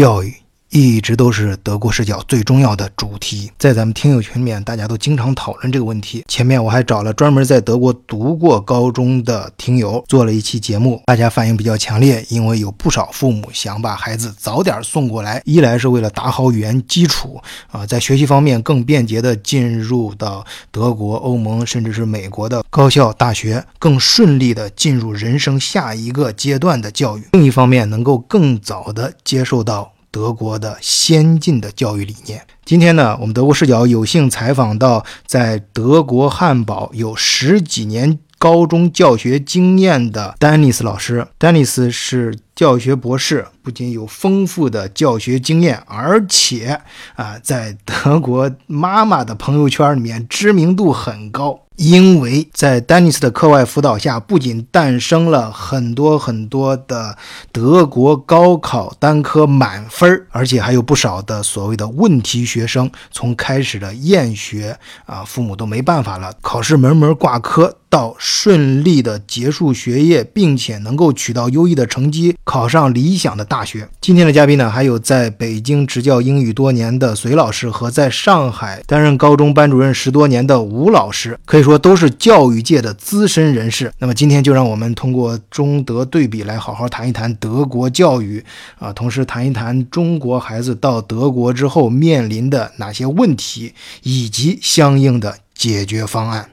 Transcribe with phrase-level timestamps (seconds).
[0.00, 0.39] 教育。
[0.70, 6.24] 一直都是德国视角最重要的主题，在咱们听友群里面，大家都经常讨论这个问题。
[6.28, 17.40] 前面我还找了专门在德国读过高中的听友做了一期节目，大家反应比较强烈，因为有不少父母想把孩子早点送过来，一来是为了打好语言基础
[17.72, 29.90] 啊，在学习方面更便捷地进入到德国、欧盟甚至是美国的高校大学，更顺利地进入人生下一个阶段的教育；另一方面，能够更早地接受到。
[30.10, 32.46] 德国的先进的教育理念。
[32.64, 41.26] 今天呢，我们德国视角有幸采访到在德国汉堡有十几年高中教学经验的丹尼斯老师。
[41.36, 46.80] 丹尼斯是教学博士，不仅有丰富的教学经验，而且
[47.16, 51.66] 啊，在德国妈妈的朋友圈里面知名度很高。
[51.80, 57.16] 因为在丹尼斯的课外辅导下，不仅诞生了很多很多的
[57.52, 67.78] 德国高考单科满分，而且还有不少的所谓的问题学生，从开始的厌学啊，父母都没办法了，考试门门挂科。
[67.90, 73.88] 到顺利的结束学业，并且能够取到优异的成绩，考上理想的大学。
[74.00, 83.92] 今天的嘉宾呢，还有在北京执教英语多年的隋老师和在上海担任高中班主任十多年的吴老师，可以说都是教育界的资深人士。
[83.98, 88.44] 那么今天就让我们通过中德对比来好好谈一谈德国教育
[88.78, 93.74] 啊，同时谈一谈中国孩子到德国之后面临的哪些问题，
[94.04, 96.48] 以及相应的解决方案。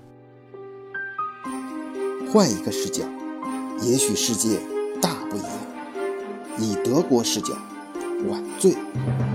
[2.32, 3.04] 换一个视角，
[3.82, 4.60] 也许世界
[5.02, 5.50] 大不一样。
[6.60, 7.54] 以德国视角，
[8.28, 8.78] 晚醉为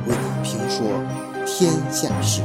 [0.08, 0.86] 你评说
[1.46, 2.42] 天下事。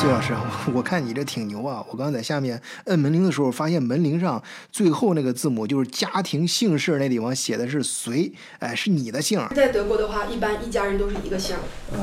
[0.00, 0.32] 徐老师，
[0.72, 1.84] 我看你这挺牛啊！
[1.90, 9.44] 我刚刚在下面摁门铃的时候，发现门铃上最后那个字母就是家庭姓氏那地方写的是隋，哎，是你的姓。
[9.56, 11.56] 在德国的话，一般一家人都是一个姓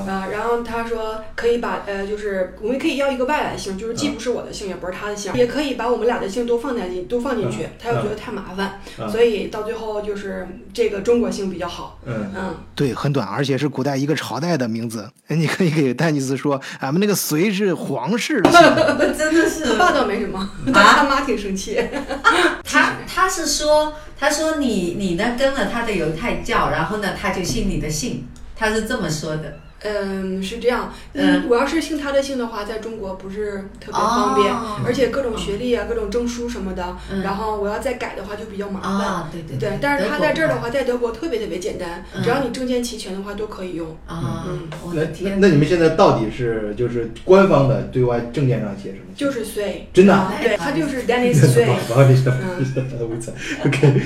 [0.05, 0.27] 啊。
[0.29, 7.69] 然后他说可以把呃，就是我们可以要一个外来姓，就是既不是我的姓，也不是他的姓，也可以把我们俩的姓都放在进都放进去。
[7.79, 11.97] 他又觉得太麻烦，所以到最后就是这个中国姓比较好。
[12.05, 15.09] 嗯嗯，对，很短，而且是古代一个朝代的名字。
[15.29, 17.73] 你可以给丹尼斯说，俺们那个隋是。
[17.85, 20.39] 皇室的， 真的是他爸倒没什么，
[20.73, 21.79] 啊他妈挺生气。
[22.63, 29.59] 他他是说，他说你你呢跟了他的犹太教，然后呢他就信你的信，他是这么说的。
[29.85, 30.91] 嗯，是这样。
[31.13, 34.53] 嗯，我要是姓他的姓的话，在中国不是特别方便，
[34.85, 39.29] 而且各种学历啊、各种证书什么的，然后我要再改的话就比较麻烦。
[39.31, 39.77] 对对对。
[39.81, 43.95] 但是他在这儿的话，在德国特别特别简单，只要你证件齐全的话都可以用。
[44.07, 44.67] 啊，嗯。
[44.93, 45.03] 那
[45.37, 49.05] 那你们现在到底是就是官方的对外证件上写什么？
[49.15, 49.87] 就是隋。
[49.93, 50.31] 真的？
[50.41, 51.65] 对，他就是 Dennis 隋。
[53.65, 54.01] OK。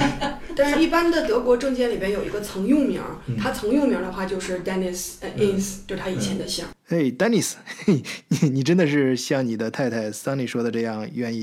[0.59, 3.01] 但是，一般的德国证件里边有一个曾用名，
[3.37, 6.65] 他曾用名的话就是 Dennis Ins，就是他以前的姓。
[6.89, 7.53] 哎，Dennis，
[7.85, 8.03] 你
[8.49, 11.41] 你真的是像你的太太 Sunny 说的这样愿意？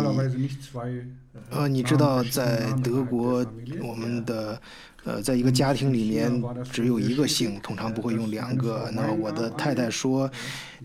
[1.50, 3.44] 呃，你知道在德国，
[3.80, 4.60] 我们的
[5.04, 8.90] 呃，在一个家庭里面只有一个姓，通常不会用两个。
[8.92, 10.28] 那我的太太说，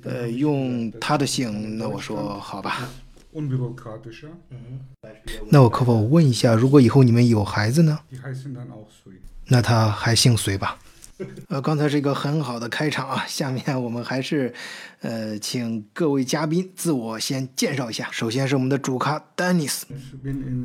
[0.04, 2.88] 呃，用她的姓，那我说好吧。
[5.50, 8.00] 那我可否问一下，如果以后你们有孩子呢？
[9.48, 10.78] 那他还姓隋吧？
[11.50, 14.54] 呃，刚才是一个很好的开场啊，下面我们还是，
[15.02, 18.08] 呃，请各位嘉宾自我先介绍一下。
[18.12, 19.86] 首先是我们的主咖丹尼斯，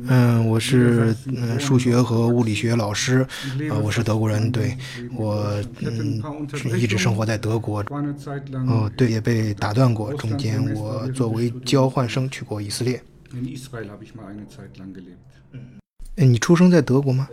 [0.07, 3.25] 嗯，我是嗯数学和物理学老师，
[3.69, 4.77] 啊，我是德国人，对
[5.15, 5.45] 我
[5.81, 6.21] 嗯
[6.79, 7.83] 一直生活在德国，
[8.67, 13.01] 哦，对，也被打断过，中间我作为交换生去过以色列。
[13.33, 13.57] 嗯，
[16.15, 17.27] 你出生在德国吗？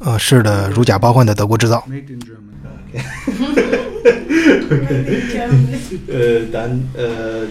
[0.00, 1.84] 啊，是的，如假包换的德国制造。
[6.08, 7.46] 呃，咱呃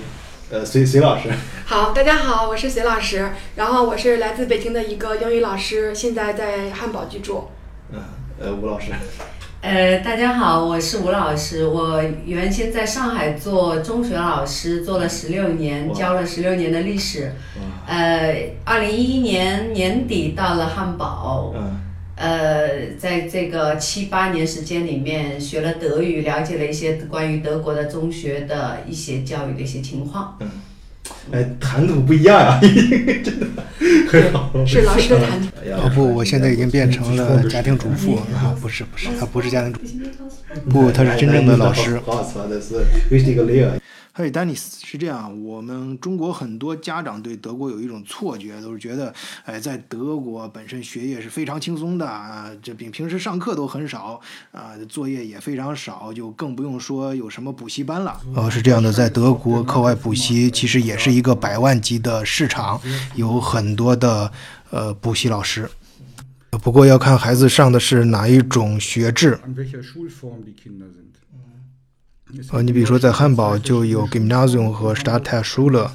[0.52, 1.30] 呃，隋隋老师。
[1.66, 7.50] 好，大家好，我是隋老师，然后我是来自北京的一个英语老师，现在在汉堡居住。
[7.92, 8.00] 嗯，
[8.40, 8.88] 呃，吴老师。
[9.62, 17.32] 呃，大家好，我是吴老师，我原先在上海做中学老师，做了十六年，教了十六年的历史。
[17.86, 21.54] 呃，二零一一年年底到了汉堡。
[21.56, 21.82] 嗯。
[22.20, 30.38] 呃，在这个七八年时间里面，学了德语，了解了一些关于德国的中学的一些教育的一些情况。
[30.42, 30.50] 嗯，
[31.32, 32.60] 哎，谈吐不一样呀，
[33.24, 33.48] 真的
[34.10, 34.52] 很好。
[34.66, 35.48] 是老师的谈吐。
[35.72, 38.54] 哦不，我现在已经变成了家庭主妇啊！
[38.62, 42.02] 不是不是，他不是家庭主妇，不，他是真正的老师。
[44.12, 49.14] 嘿，丹尼斯是这样，我们中国很多家长对德国有一种错觉，都是觉得，
[49.46, 54.20] 哎，在德国本身学业是非常轻松的啊，这比平时上课都很少
[54.52, 58.20] 啊，作业也非常少，就更不用说有什么补习班了。
[58.36, 62.82] 哦，是这样的，在德国课外补习其实也是一个百万级的市场，
[63.16, 64.30] 有很多的
[64.72, 65.70] 呃补习老师。
[66.64, 69.40] 不过要看孩子上的是哪一种学制。
[72.52, 75.90] 呃，你比如说在汉堡就有 Gymnasium 和 Stadtteilschule，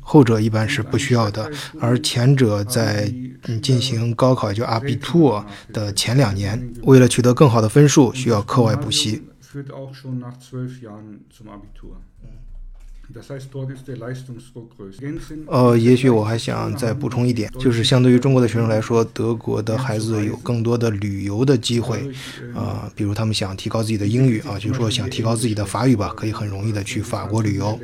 [0.00, 3.12] 后者一般是不需要的，而前者在
[3.62, 9.22] 进行高考就 Abitur 的前两年，为了取得更好的分数，需要课外补习。
[15.46, 22.10] 呃，也许我还想再补充一点，就是相对于中国的学生来说，德国的孩子有更多的旅游的机会，
[22.54, 27.78] 啊，比如他们想提高自己的英语啊，就是说想提高自己的法语吧，可以很容易的去法国旅游。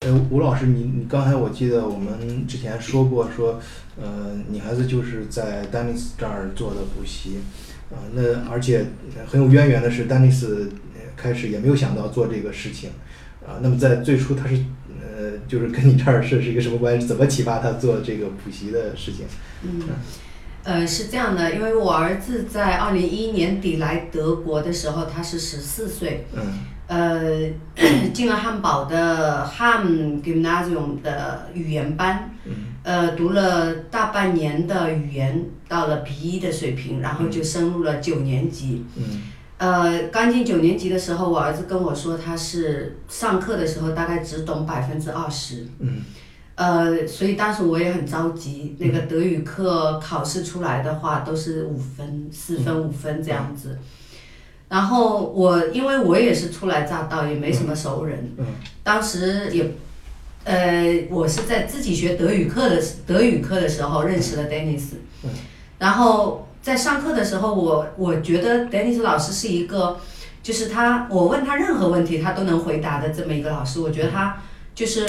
[0.00, 3.60] 呃，吴老师，你你刚才我记得我们之前说过，说，
[4.00, 7.36] 呃，你孩子就是在丹尼斯这儿做的补习。
[7.90, 8.84] 啊，那而且
[9.26, 10.70] 很有渊源的是，丹尼斯
[11.16, 12.90] 开始也没有想到做这个事情，
[13.44, 14.54] 啊，那么在最初他是
[15.00, 17.06] 呃，就是跟你这儿是是一个什么关系？
[17.06, 19.26] 怎么启发他做这个补习的事情？
[19.62, 19.82] 嗯，
[20.62, 26.42] 呃，是这样的，因为我儿子在二零一一年底来德国的时候，他是十四岁，嗯，
[26.86, 27.50] 呃，
[28.14, 32.69] 进了汉堡的 Ham Gymnasium 的语言班，嗯。
[32.82, 38.86] 呃，读了大半年的语言，到了 B 一的水平，然后就升入了九年级。
[38.96, 39.22] 嗯。
[39.58, 45.66] 呃，刚进九年级的时候，我儿子跟我说，他是上课的时候大概只懂百分之二十。
[45.80, 46.02] 嗯。
[46.54, 48.74] 呃，所以当时我也很着急。
[48.78, 53.78] 那个德语课考试出来的话，都是五分、四分、五分这样子。
[54.70, 58.32] 然后我，因为我也是初来乍到，也没什么熟人。
[58.38, 58.46] 嗯。
[58.82, 59.70] 当时也。
[60.44, 64.94] 呃，我是在自己学德语课的德语课的时候认识了 Dennis，
[65.78, 69.98] 然后在上课的时候，我我觉得 Dennis 老师是一个，
[70.42, 73.80] 就是他，我问他任何问题，他都能回答的这么一个老师。
[73.80, 74.38] 我觉得他
[74.74, 75.06] 就是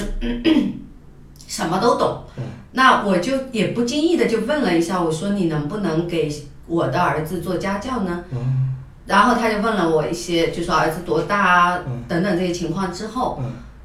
[1.48, 2.24] 什么都懂。
[2.72, 6.30] 那我就也不经意的就问了一下，我说你能不能给
[6.66, 8.24] 我的儿子做家教呢？
[9.06, 13.42] 然后他就问了我一些，就说儿子多大啊，等等这些情况之后。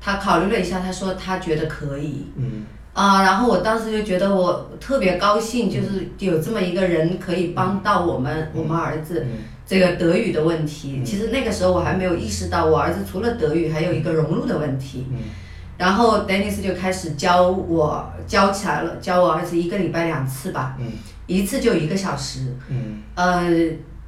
[0.08, 2.28] 他考虑了一下，他说他觉得可以。
[2.38, 2.66] 嗯。
[2.94, 9.26] 啊，然后我当时就觉得我特别高兴，就是有这么一个人可以帮到我们我们儿子
[9.68, 11.04] 这个德语的问题。
[11.04, 15.06] 其实那个时候我还没有意识到，我儿子除了德语还有一个融入的问题。
[15.12, 15.18] 嗯。
[15.78, 20.78] 然后 Dennis 就开始教我教起来了，教我儿子一个礼拜两次吧。
[20.80, 20.88] 嗯。
[21.28, 22.56] 一次就一个小时。
[22.70, 23.04] 嗯。
[23.14, 23.46] 呃，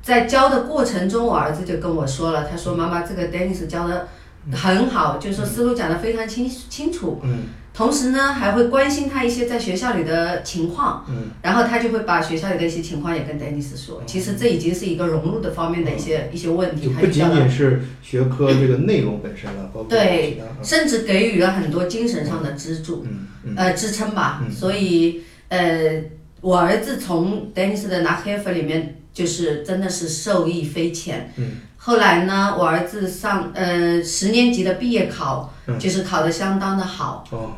[0.01, 4.07] 在教的过程中，我儿子就跟我说了，他说：“妈妈，这个 Dennis 教的。”
[4.51, 7.19] 很好，就是说思路讲得非常清清楚。
[7.23, 7.39] 嗯。
[7.71, 11.05] 同时呢，还会关心他一些在学校里的情况。
[11.07, 11.29] 嗯。
[11.41, 14.03] 然后他就会把学校里的一些情况也跟 Dennis 说。
[14.05, 16.87] 其实这已经是一个融入的方面的一些一些问题。
[16.87, 23.05] 就不仅仅是学科这个内容本身了，包括对，甚至给予了很多精神上的支柱。
[23.43, 24.43] 嗯呃，支撑吧。
[24.51, 26.03] 所以呃，
[26.41, 31.31] 我儿子从 Dennis 的 Nachhilfe 里面，就是真的是受益匪浅。
[31.37, 31.51] 嗯。
[31.81, 37.23] 后来呢，我儿子上呃十年级的毕业考，就是考得相当的好。
[37.31, 37.53] 哦。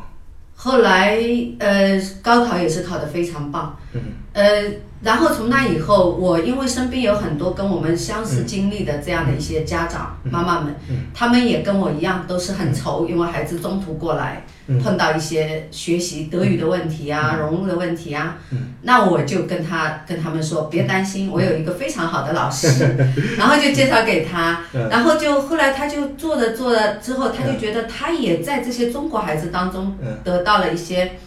[0.54, 1.18] 后来
[1.58, 3.76] 呃高考也是考得非常棒。
[3.92, 4.00] 嗯。
[4.32, 4.62] 呃，
[5.02, 10.74] 然后从那以后，我因为身边有很多跟我们相似经历的这样的一些家长妈妈们，
[11.12, 14.44] 他们也跟我一样都是很愁，因为孩子中途过来。
[14.80, 18.38] 碰到一些学习德语的问题啊，融入的问题啊，
[18.82, 22.96] 那我就跟他跟他们说，别担心，我有一个非常好的老师，
[23.36, 31.18] 然后就介绍给他，然后就后来他就做着做着之后，他就觉得他也在这些中国孩子当中得到了一些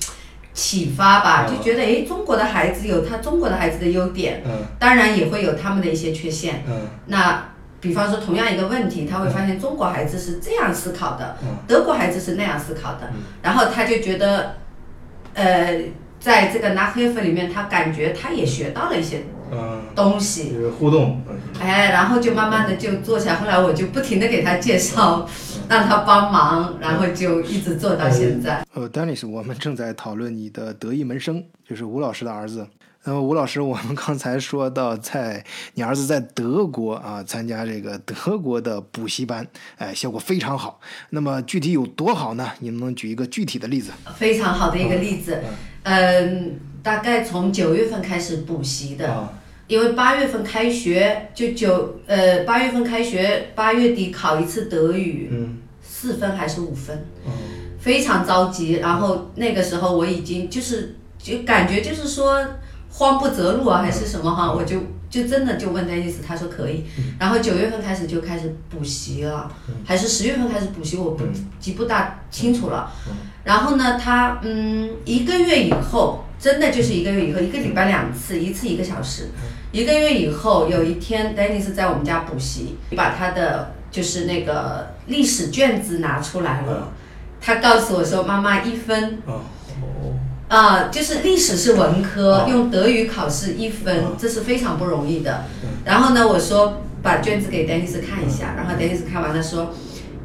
[0.56, 4.42] 启发吧，就觉得哎，中国的孩子有他中国的孩子的优点，
[4.80, 6.64] 当然也会有他们的一些缺陷，
[7.06, 7.50] 那。
[7.82, 13.12] 比方说，同样一个问题，他会发现中国孩子是这样思考的，德国孩子是那样思考的，
[13.44, 14.56] 然后他就觉得，
[15.36, 15.82] 呃，
[16.20, 19.26] 在这个 c h f 里面，他感觉他也学到了一些
[19.96, 21.22] 东西，就是互动，
[21.60, 23.36] 哎，然后就慢慢的就做起来。
[23.36, 25.28] 后来我就不停的给他介绍，
[25.70, 28.66] 让他帮忙，然后就一直做到现在。
[28.74, 32.68] 呃，Dennis，我们正在讨论你的得意门生，就是吴老师的儿子。
[33.08, 35.46] 那么吴老师，我们刚才说到，在
[35.76, 39.46] 你儿子在德国啊参加这个德国的补习班，
[39.78, 40.80] 哎，效果非常好。
[41.12, 42.50] 那么具体有多好呢？
[42.58, 43.92] 你能不能举一个具体的例子？
[44.16, 45.40] 非常好的一个例子，
[45.84, 49.30] 嗯，大概从九月份开始补习的，
[49.68, 56.96] 因为八月份开学，就九呃八月份开学，八月底考一次德语，嗯四分还是五分，
[57.26, 57.32] 哦
[57.80, 58.74] 非常着急。
[58.74, 62.46] 然后那个时候我已经就是就感觉就是说
[62.90, 64.78] 慌不择路啊，还是什么哈，我就
[65.10, 66.84] 就真的就问丹尼斯，他说可以。
[67.20, 69.52] 然后九月份开始就开始补习了，
[69.84, 71.24] 还是十月份开始补习，我不
[71.60, 72.92] 记不大清楚了。
[73.44, 79.30] 然后呢，他嗯一个月以后，真的就是一个月以后，一个礼拜两次，一次一个小时。
[79.76, 86.94] 一个月以后，有一天，Dennis 在我们家补习，把他的就是那个历史卷子拿出来了。
[87.42, 89.42] 他告诉我说：“妈妈一分哦
[90.48, 95.44] 啊、就是历史是文科，用德语考试一分，这是非常不容易的。
[95.84, 99.74] 然后呢，我说把卷子给 Dennis 看一下，然后 Dennis 看完了说，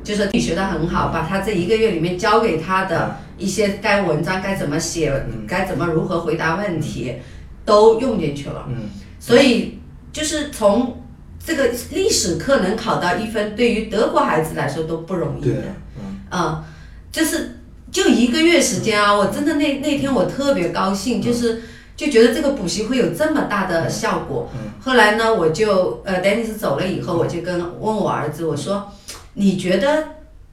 [0.05, 7.17] 就说你学的很好，把他这一个月里面教给他的一些该文章该怎么写，该怎么如何回答问题，
[7.65, 8.67] 都用进去了。
[8.69, 8.89] 嗯
[9.21, 9.79] 所以
[10.13, 11.05] 就是从
[11.39, 15.63] 这个历史课能考到一分，对于德国孩子来说都不容易对的。
[15.99, 16.21] 嗯。
[16.31, 16.65] 啊、
[17.13, 17.61] 就是
[17.93, 21.63] 就一个月时间啊，我真的那那天我特别高兴，就是
[21.97, 24.49] 就觉得这个补习会有这么大的效果。
[24.81, 28.91] 后来呢，我就呃，丹尼斯走了以后，我就跟问我儿子，我说，
[29.35, 30.05] 你觉得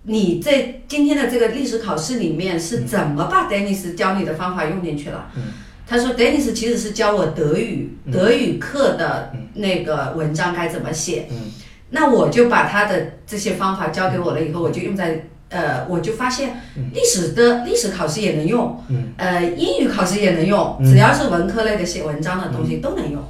[0.04, 5.32] 你在今天的这个历史考试里面是怎么把丹尼斯教你的方法用进去了？
[5.88, 11.28] 他说，Dennis 其实是教我德语，德语课的那个文章该怎么写。
[11.90, 16.62] 那我就把他的这些方法教给我了以后，我就用在呃，我就发现
[16.94, 18.84] 历史的历史考试也能用，
[19.16, 23.24] 呃，英语考试也能用，只要是文科类的写文章的东西都能用，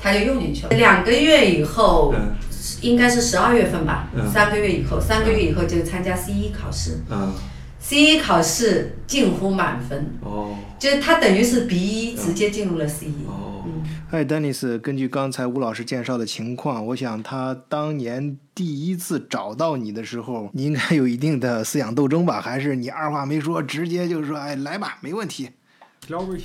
[0.00, 0.70] 他就用进去了。
[0.70, 2.34] 两个月以后，嗯。
[2.82, 4.30] 应该是十二月份吧，嗯。
[4.30, 7.00] 三个月以后，三个月以后就参加 C 一考试。
[7.10, 7.32] 嗯
[7.78, 13.26] ，C 一考试近乎满分，哦就是他等于是 B 一直接进入了 C 一。
[13.28, 13.64] 哦。
[14.10, 22.40] 哎，丹尼斯，根据刚才吴老师介绍的情况，我想他当年第一次找到你的时候，你应该有一定的思想斗争吧？
[22.40, 25.50] 还是你二话没说，直接就说：“哎，来吧，没问题。”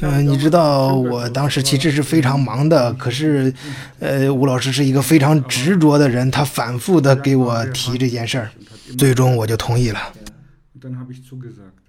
[0.01, 3.51] 嗯、你知道我当时其实是非常忙的，可是，
[3.99, 8.51] 呃，吴老师是一个非常执着的人，他反复的给我提这件事儿，
[8.95, 9.99] 最终我就同意了。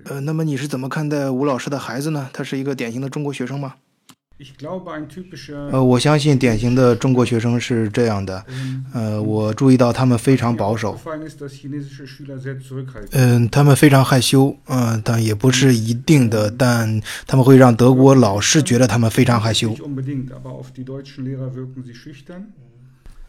[0.05, 2.28] 呃，那么你是怎么看待吴老师的孩子呢？
[2.33, 3.75] 他是一个典型的中国学生吗？
[5.73, 8.45] 呃，我相信典型的中国学生是这样的。
[8.93, 10.93] 呃，我注意到他们非常保守。
[13.12, 19.75] 嗯、他们非常害羞，嗯、但也不是一定的，但他们会让德国老师觉得他们非常害羞。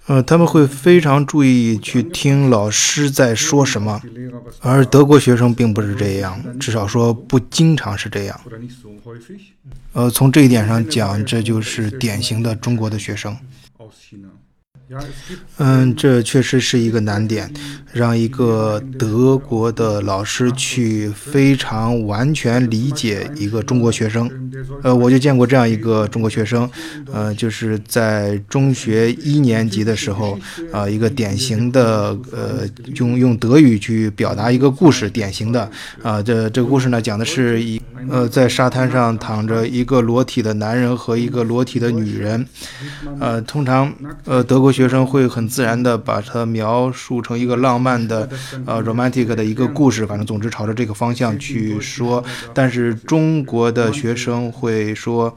[0.08, 4.02] 呃，他们会非常注意去听老师在说什么，
[4.62, 8.40] 而德国学生并不是这样，至少说不经常是这样。
[9.92, 13.36] 呃，从这一点上讲，这就是典型的中国的学生。
[15.58, 17.52] 嗯，这确实是一个难点，
[17.92, 24.30] 让一个德国的老师去非常完全理解一个中国学生。
[24.82, 26.70] 呃，我就见过这样一个中国学生，
[27.12, 30.40] 呃，就是在中学一年级的时候，
[30.72, 32.66] 啊、一个典型的呃，
[32.96, 35.70] 用用德语去表达一个故事，典型的
[36.02, 42.46] 啊、这这个故事呢，讲的是一呃，在沙滩上躺着一个裸体的男人和一个裸体的女人，
[43.20, 48.30] 呃，通常呃，德国学生会很自然的把它描述成一个浪漫的
[48.64, 52.24] 呃 romantic 的一个故事，反正总之朝着这个方向去说。
[52.54, 55.36] 但是中国的学生会说，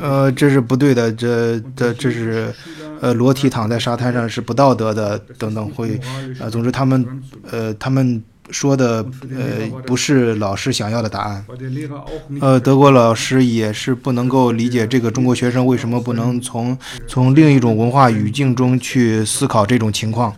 [0.00, 2.54] 呃，这是不对的，这这这是
[3.00, 6.00] 呃裸体躺在沙滩上是不道德的，等等会，
[6.38, 7.04] 呃，总之他们
[7.50, 11.44] 呃他们说的呃不是老师想要的答案。
[12.40, 16.76] 呃，德国老师也是不能够理解这个中国学生为什么不能从
[17.06, 20.34] 从另一种文化语境中去思考这种情况。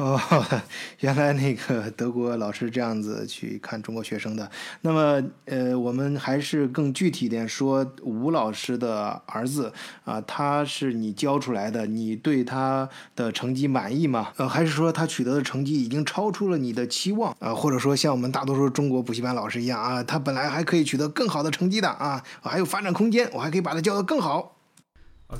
[0.00, 0.18] 哦，
[1.00, 4.50] 原来那个德国老师这样子去看中国学生的。
[4.80, 9.70] 那么，呃，我们还是更具体点说，吴老师的儿子
[10.04, 14.28] 啊、他是你教出来的，你对他的成绩满意吗？
[14.38, 24.56] 呃，还是说他取得的成绩已经超出了你的期望啊、或者说像我们大多数中国补习班老师一样啊，他本来还可以取得更好的成绩的啊，还有发展空间，我还可以把他教得更好。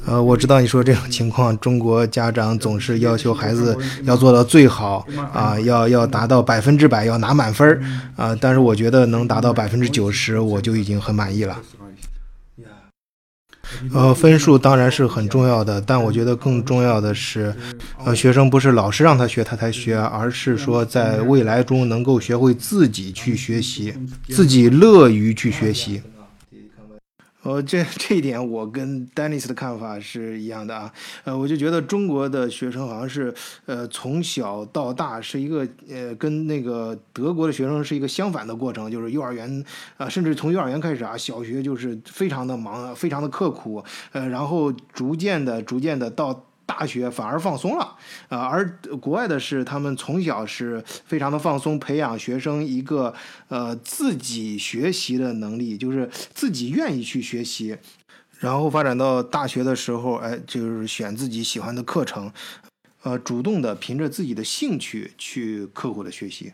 [0.07, 7.83] 呃，我知道你说这种情况，中国家长总是要求孩子要做到最好啊，要要达到百分之百，要拿满分儿
[8.17, 8.37] 啊。
[8.41, 11.61] 但是我觉得能达到百分之九十，我就已经很满意了。
[13.93, 17.55] 呃，分数当然是很重要的，但我觉得更重要的是，
[18.05, 23.95] 呃，学生不是老师让他学他才学，而是说在未来中能够学会自己去学习，
[24.29, 26.03] 自己乐于去学习。
[27.43, 30.93] 呃，这这一点我跟 Dennis 的看法是一样的啊。
[31.25, 33.35] 呃，我就觉得中国的学生好像是
[33.67, 39.65] 呃从小到大是一个呃跟那个德国的学生是一个相反的过程，就是幼儿园
[39.97, 43.83] 啊、甚至从幼儿园开始啊，小学就是非常的忙，非常的刻苦，
[44.13, 46.47] 呃，然后逐渐的、逐渐的到。
[46.71, 47.97] 大学反而放松了，
[48.29, 48.65] 啊、而
[49.01, 53.13] 国外的是他们从小是非常的放松，培养学生一个
[53.49, 57.77] 呃自己学习的能力，就是自己愿意去学习，
[58.39, 62.33] 然后发展到大学的时候，哎，就是选自己喜欢的课程，
[63.03, 66.53] 呃，主动的凭着自己的兴趣去刻苦的学习。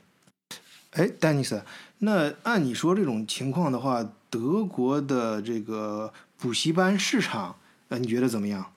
[0.92, 1.62] 哎，丹尼斯，
[1.99, 7.56] 那按你说这种情况的话，德国的这个补习班市场，
[7.88, 8.73] 呃，你觉得怎么样？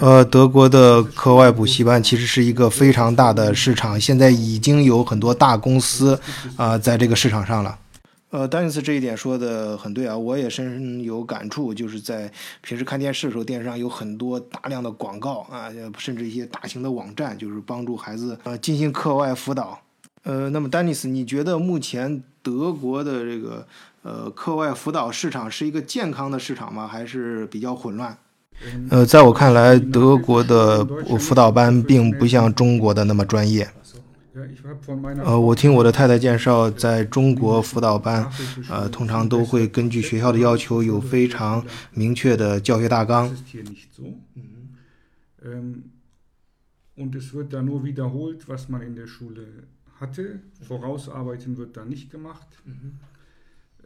[0.00, 6.18] 呃，德国的课外补习班其实是一个非常大的市场，现在已经有很多大公司
[6.56, 7.78] 啊、在这个市场上了。
[8.30, 19.80] 呃，丹尼斯这一点说的很对啊，我也深有感触，就是在平时看电视的时候，电视上有很多大量的广告啊，甚至一些大型的网站，就是帮助孩子呃进行课外辅导。
[20.22, 23.66] 呃，那么丹尼斯，你觉得目前德国的这个
[24.02, 26.86] 呃课外辅导市场是一个健康的市场吗？
[26.86, 28.16] 还是比较混乱？
[28.90, 30.84] 呃，在我看来，德国的
[31.18, 33.68] 辅导班并不像中国的那么专业。
[35.24, 38.30] 呃，我听我的太太介绍，在中国辅导班，
[38.68, 43.30] 呃，通常都会根据学校的要求，有非常明确的教学大纲。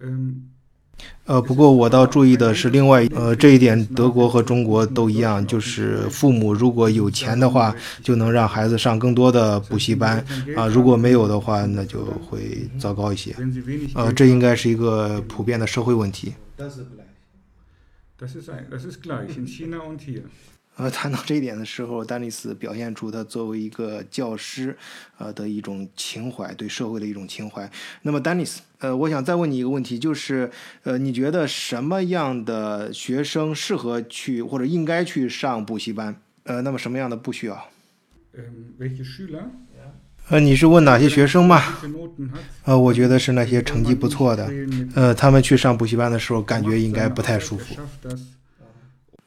[0.00, 0.53] ist
[1.24, 10.24] 呃不过我倒注意的是另外呃这一点德国和中国都一样就是父母如果有钱的话就能让孩子上更多的补习班。
[10.56, 13.34] 啊如果没有的话那就会糟糕一些。
[13.94, 16.34] 呃这应该是一个普遍的社会问题。
[20.76, 24.76] 呃，谈到这一点的时候，丹尼斯表现出他作为一个教师，
[25.18, 27.70] 呃的一种情怀，对社会的一种情怀。
[28.02, 30.50] 那么，丹尼斯，呃，我想再问你一个问题，就是，
[30.82, 36.16] 呃，你觉得什么样的学生适合去或者应该去上补习班？
[36.42, 37.70] 呃，那么什么样的不需要
[38.36, 39.44] ？Ähm, welche Schüler?
[40.28, 41.62] 呃，你是问哪些学生吗?
[42.64, 44.50] 呃，我觉得是那些成绩不错的，
[44.94, 48.18] 呃，他们去上补习班的时候，感觉应该不太舒服 er。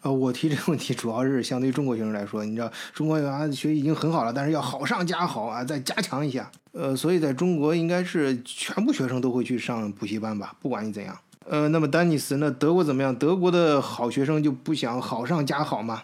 [0.02, 6.50] 呃，我提这个问题主要是相对于中国学生来说，你知道，中国啊学习已经很好了，但是要好上加好啊，再加强一下。
[6.72, 11.18] 呃，所以在中国应该是全部学生都会去上补习班吧，不管你怎样。
[11.50, 13.16] 呃，那么丹尼斯，那德国怎么样？
[13.16, 16.04] 德国的好学生就不想好上加好吗？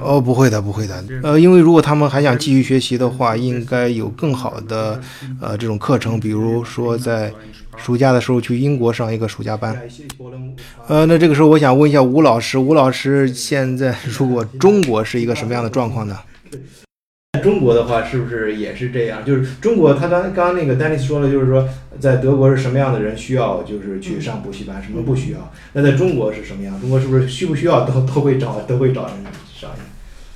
[0.00, 1.04] 哦，不会的，不会的。
[1.22, 5.00] 呃，因为如果他们还想继续学习的话，应该有更好的
[5.40, 7.32] 呃这种课程，比如说在
[7.76, 9.76] 暑假的时候去英国上一个暑假班。
[10.86, 16.16] 呃，那这个时候我想问一下吴老师，吴老师现在如果中国是一个什么样的状况呢？
[17.38, 19.24] 中国的话是不是也是这样？
[19.24, 21.68] 就是中国，他刚刚刚那个丹尼斯说了，就是说
[21.98, 25.52] 在德国是什么样的人需要就是去上补习班，什么不需要？
[25.72, 26.80] 那在中国是什么样？
[26.80, 29.14] 中国是不是需不需要都都会找都会找人
[29.58, 29.70] 上？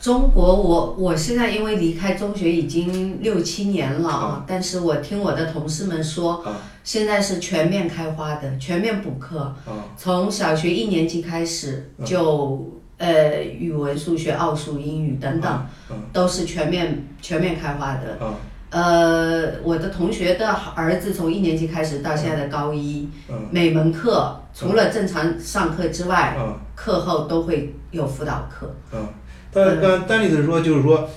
[0.01, 18.25] 中国我我现在因为离开中学已经六七年了啊，但是我听我的同事们说，啊现在是全面开花的，全面补课，啊从小学一年级开始就、呃语文、数学、奥数、英语等等，嗯都是全面全面开花的。
[18.25, 18.37] 啊
[18.71, 28.73] 呃，我的同学的儿子从一年级开始到现在的高一，嗯每门课除了正常上课之外，啊课后都会有辅导课。
[28.93, 29.09] 嗯，
[29.53, 31.09] 他刚刚丹尼斯说就是说。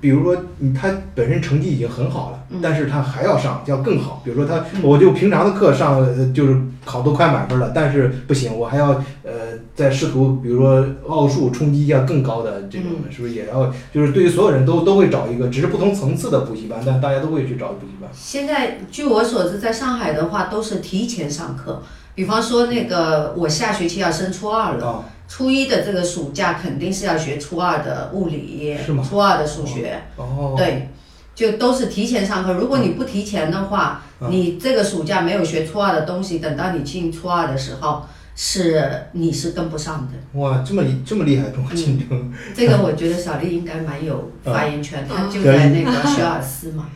[0.00, 0.36] 比如说，
[0.74, 4.20] 他本身成绩已经很好了，但是他还要上，要更好。
[4.24, 8.88] 比如说他，我就平常的课上呃就是考都快满分了，但是不行，我还要
[9.22, 13.72] 呃再试图，比如说奥数冲击一下更高的这种，是不是也要？
[13.92, 18.10] 就是对于所有人都都会找一个，只是不同层次的补习班，但大家都会去找补习班。
[18.12, 21.82] 现在据我所知，在上海的话都是提前上课，
[22.14, 30.90] 比方说那个我下学期要升初二了，啊，初一的这个暑假肯定是要学初二的物理是吗，初二的数学，哦，对，
[31.34, 32.52] 就都是提前上课。
[32.52, 34.30] 如果你不提前的话，嗯。
[34.30, 40.40] 你这个暑假没有学初二的东西，等到你进初二的时候，是你是跟不上的。
[40.40, 42.32] 哇，这么厉这么厉害，中国竞争。
[42.54, 46.88] 这个我觉得小丽应该蛮有发言权，她就嗯在那个学而思嘛。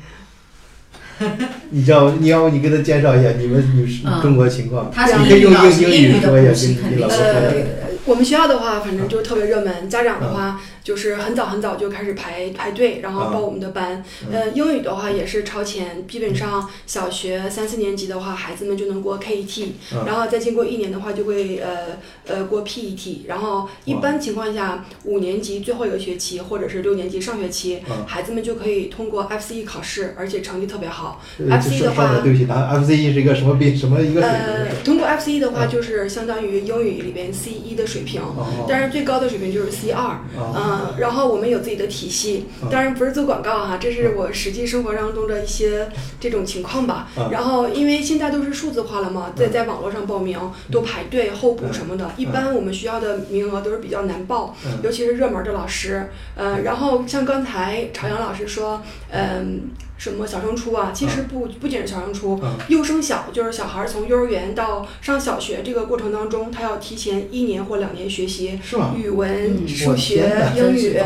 [1.71, 4.91] 你知道你要不你给他介绍一下你们你是嗯中国情况？
[5.23, 7.71] 你可以用英英英语跟你老师说一下。
[7.81, 9.89] 呃，我们学校的话，反正就特别热门。
[9.89, 14.05] 家长的话，就是很早很早就开始排排队，然后报我们的班。
[14.31, 19.71] 呃，英语的话也是超前，基本上小学三四年级的话，孩子们就能过 KET，
[20.07, 23.27] 然后再经过一年的话，就会呃呃过 PET。
[23.27, 31.21] 然后一般情况下，五年级最后一个学期或者是六年级上学期，孩子们就可以通过 FCE 考试，而且成绩特别好。
[31.41, 34.39] FCE 的话，对不起，答 FCE 是一个什么比什么一个水平？
[34.39, 38.23] 呃，通过 FCE 的话，就是相当于英语里边 C 一的水平，
[38.69, 40.21] 但是最高的水平就是 C 二。
[40.39, 45.89] 嗯，然后我们有自己的体系，当然不是做广告哈，这是我实际生活当中的一些
[46.21, 47.09] 这种情况吧。
[47.31, 50.39] 然后因为现在都是数字化了嘛，在在网络上报名
[50.71, 56.09] 都排队候补什么的，一般我们学校的名额都是比较难报，尤其是热门的老师。
[56.35, 59.71] 呃，然后像刚才朝阳老师说，嗯。
[59.99, 60.93] 什么小升初啊？
[60.95, 68.59] 其实不不仅是小升初，幼升小就是小孩从幼儿园到上小学这个过程当中，他要提前一年或两年学习
[68.97, 70.99] 语文、数学、英语。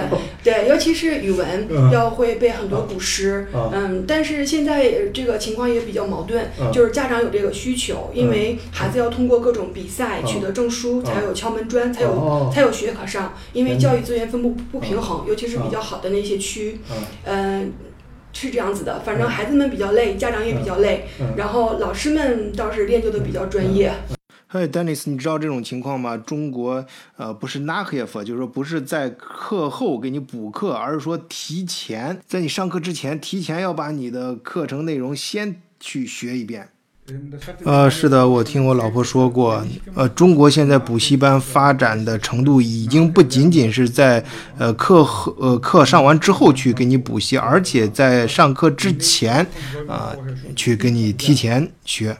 [0.43, 3.49] 对，尤其是语文要会背很多古诗。
[3.73, 13.35] 嗯，但是现在这个情况也比较矛盾，就是家长有这个需求，因为孩子要通过各种比赛取得证书，才有敲门砖，才有才有学可上。
[13.53, 16.81] 因为教育资源分布不平衡，尤其是比较好的那些区，
[17.25, 17.73] 嗯。
[18.33, 23.93] 是这样子的，反正孩子们比较累，家长也比较累，然后老师们倒是练就的比较专业。
[24.47, 26.17] 嗨，Dennis，你知道这种情况吗？
[26.17, 26.85] 中国
[27.17, 36.71] 呃不是 Nakhef，就是说不是在课后给你补课，而是说提前在你上课之前，提前要把你的课程内容先去学一遍。
[37.65, 44.25] 呃，是的，我听我老婆说过，呃，中国现在补习班发展的程度已经不仅仅是在
[44.59, 49.47] 呃课后呃课上完之后去给你补习，而且在上课之前
[49.89, 50.15] 啊
[50.55, 52.17] 去给你提前学。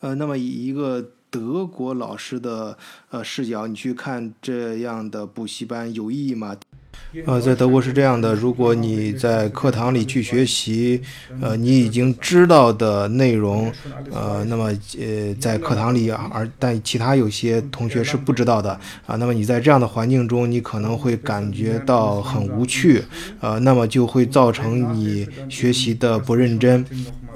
[0.00, 2.76] 呃，那么以一个德国老师的
[3.10, 6.56] 呃视角，你去看这样的补习班有意义吗？
[7.26, 11.00] 呃，在德国是这样的，如果你在课堂里去学习，
[11.40, 13.70] 呃，你已经知道的内容，
[14.10, 18.70] 呃，那么呃，在课堂里，而但其他有些同学是不知道的
[19.06, 23.02] 啊，那么你在这样的环境中，你可能会感觉到很无趣，
[23.40, 26.84] 呃，那么就会造成你学习的不认真，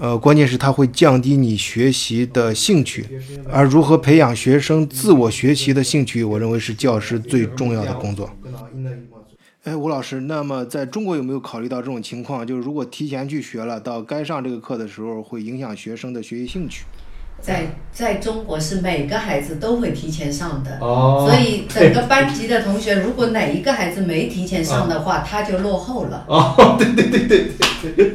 [0.00, 3.06] 呃，关键是它会降低你学习的兴趣，
[3.52, 8.30] 而如何培养学生自我学习的兴趣，我认为是教师最重要的工作。
[9.66, 12.46] 哎，吴老师，那么在中国有没有考虑到这种情况？
[12.46, 16.84] 就是如果提前去学了，到该上这个课的时候，会影响学生的学习兴趣？
[17.40, 26.24] 在在中国是每个孩子都会提前上的，所以整个班级的同学，如果哪一个孩子没提前上的话，他就落后了。
[26.28, 27.48] 哦， 对对对对
[27.96, 28.12] 对。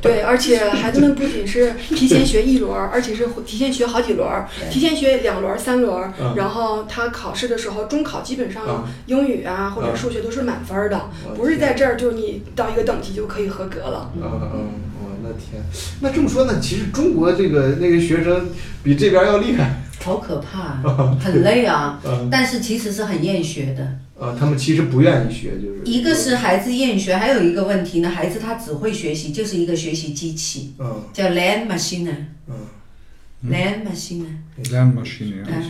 [0.00, 4.26] 对，而且孩子们不仅是提前学一轮，而且是提前学好几轮，
[4.70, 14.10] 提前学两轮、三轮，然后他考试的时候，中考基本上英语啊或者数学都是满分的，不是在这儿就你到一个等级就可以合格了。
[14.16, 14.70] 嗯嗯，
[15.24, 15.62] 我的天，
[16.00, 18.48] 那这么说呢，其实中国这个那个学生
[18.82, 19.80] 比这边要厉害。
[20.02, 20.82] 好可怕，
[21.18, 21.98] 很累啊，
[22.30, 23.98] 但是其实是很厌学的。
[24.20, 25.80] 啊，他们其实不愿意学，就是。
[25.84, 32.14] 一个是孩子厌学，还有一个问题呢，孩子他只会学习，就是一个学习机器，嗯，叫 learn machine，
[32.46, 32.54] 嗯
[33.46, 35.62] ，learn machine，learn machine，嗯，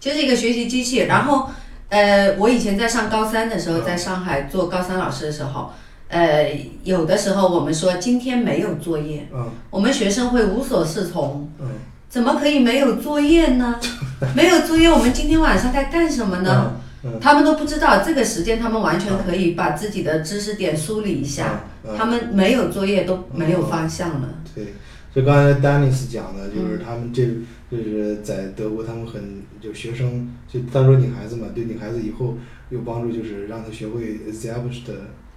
[0.00, 0.98] 就是一个学习机器。
[1.00, 1.50] 然后，
[1.90, 5.72] 呃，我以前在上高三的时候，在上海做高三老师的时候，
[6.08, 11.66] 呃，有的时候我们说今天没有作业，嗯，我们学生会无所适从，嗯，
[12.08, 13.80] 怎么可以没有作业呢？
[14.36, 16.80] 没有作业，我们今天晚上在干什么呢？
[17.20, 21.64] 他们都不知道这个时间，他们完全可以把自己的知识点梳理一下。
[21.98, 24.28] 他们没有作业都没有方向了。
[24.54, 24.72] 对，
[25.14, 27.22] 就刚才丹尼斯讲的，就是他们这
[27.70, 32.38] 就是在德国，他们很就学生就他说女孩子嘛，对女孩子以后
[32.70, 34.50] 有帮助，就是让她学会 z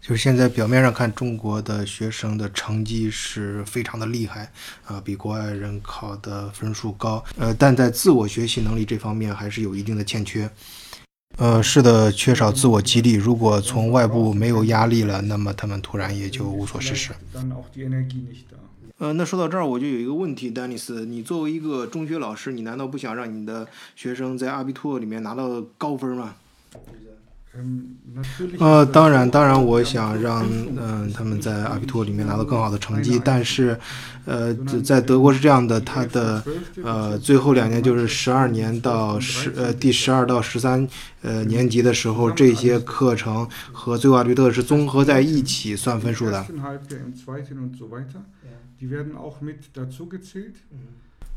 [0.00, 4.50] 就是现在表面上看，中国的学生的成绩是非常的厉害，
[4.84, 10.50] 啊，比国外人考的分数高，呃，但在自我学习能力这方面还是有一定的欠缺。
[11.36, 13.12] 呃，是的，缺少自我激励。
[13.12, 17.12] 如果从外部没有压力了，那么他们突然也就无所事事。
[19.02, 26.36] 呃，那说到这儿，我就有一个问题，丹尼斯，你作为一个中学老师，你难道不想让你的学生在阿比托里面拿到高分吗？
[28.60, 33.76] 呃，当然，当然，我想让嗯他们在阿比托里面拿到更好的成绩，但是，
[34.24, 36.40] 呃，在德国是这样的，他的
[36.84, 40.86] 呃最后两年就是十二年到十呃第十二到十三
[41.22, 46.46] 呃年级的时候，这些课程和最后阿比特是综合在一起算分数的。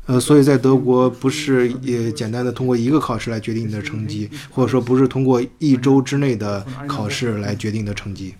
[0.06, 8.34] 呃，所以在德国不是也简单的通过一个考试来决定你的成绩，或者说不是通过一周之内的考试来决定你的成绩。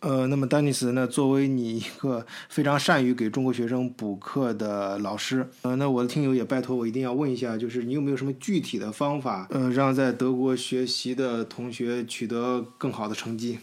[0.00, 1.06] 呃，那么丹尼斯呢？
[1.06, 13.58] 作为你一个非常善于给中国学生补课的老师，呃，那我的听友也拜托我一定要问一下，就是你有没有什么具体的方法，呃，让在德国学习的同学取得更好的成绩？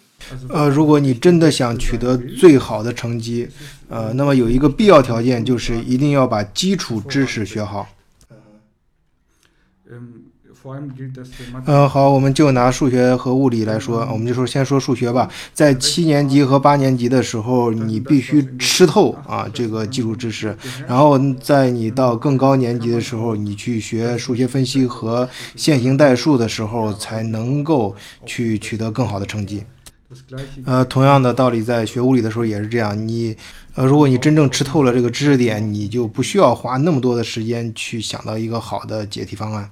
[0.50, 3.48] 呃，如果你真的想取得最好的成绩，
[3.88, 7.88] 呃，那么有一个必要条件就是一定要把基础知识学好。
[11.66, 15.28] 嗯，好，我们就拿数学和物理来说，我们就说先说数学吧。
[15.52, 20.56] 在七年级和八年级的时候，你必须吃透啊这个基础知识，
[20.88, 29.64] 然后在你到更高年级的时候，你去学数学分析和线性代数的时候，才能够去取得更好的成绩。
[30.66, 33.08] 呃，同样的道理，在学物理的时候也是这样。
[33.08, 33.36] 你，
[33.76, 39.70] 呃，如果你真正吃透了这个知识点，你就不需要花那么多的时间去想到一个好的解题方案。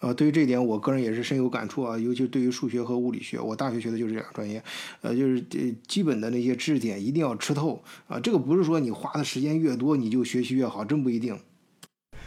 [0.00, 1.96] 呃，对于这一点，我个人也是深有感触啊。
[1.96, 4.60] 尤其对于数学和物理学，我大学学的就是这两个专业，
[5.02, 8.18] 呃，就是这基本的那些知识点一定要吃透啊。
[8.18, 11.38] 这个不是说你花的时间越多，你就学习越好，真不一定。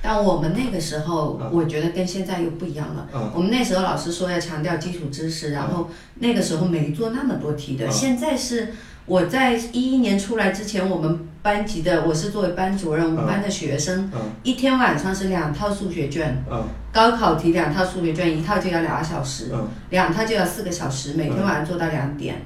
[0.04, 3.08] 但我们那个时候，我觉得跟现在又不一样了。
[3.34, 5.90] 我们那时候老师说要强调基础知识，然后
[6.20, 7.90] 那个时候没做那么多题的。
[7.90, 8.74] 现在是
[9.06, 11.28] 我在一一年出来之前，我们。
[11.44, 14.10] 班级的，我是作为班主任，我们班的学生，
[14.44, 16.42] 一天晚上是两套数学卷，
[16.90, 19.52] 高考题两套数学卷，一套就要两小时，
[19.90, 22.42] 两套就要四个小时，每天晚上做到两点，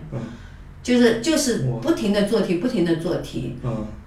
[0.81, 3.55] 就是就是不停的做题，不停的做题，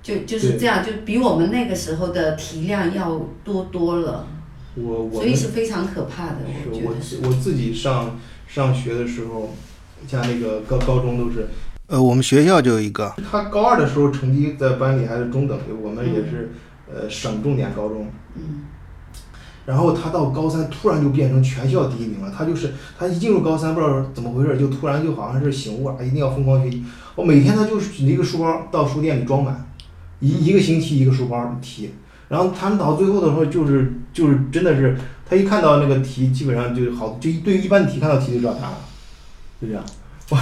[0.03, 4.27] 就就是这样，就比我们那个时候的题量要多多了，
[4.75, 7.29] 我我所以是非常可怕的，我觉得我。
[7.29, 9.51] 我自己上上学的时候，
[10.07, 11.47] 像那个高高中都是。
[11.87, 16.53] 呃，我们学校就有一个，他高二的时候成绩在班里还是中等的，我们也是
[16.89, 18.07] 呃省重点高中。
[18.37, 18.65] 嗯。
[19.67, 26.83] 然后他到高三突然就变成全校第一名了，他就是他一进入高三不知道怎么回事，就突然就好像是醒悟了，一定要疯狂学习。
[27.15, 29.70] 我每天他就是一个书包到书店里装满，
[30.21, 31.91] 一一个星期一个书包题，
[32.29, 34.97] 然后他们到最后的时候就是就是真的是
[35.29, 38.79] 他一看到那个题基本上就好，就对一般的题看到题就知道答案了，
[39.61, 39.85] 就这样。
[40.31, 40.39] 我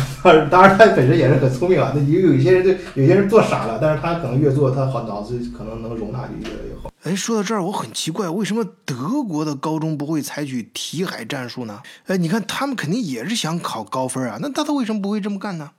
[0.51, 1.95] 当然，他本身也是很聪明啊。
[1.97, 6.93] 那有有一些人就有些人做傻了，但是他可能越做，他好脑子可能能容纳就越来越好。
[7.05, 11.81] 哎，说到这儿，我很奇怪，为什么德国的高中不会采取题海战术呢？
[12.07, 15.71] 哎，你看他们肯定也是想考高分啊，那他他为什么不会这么干呢？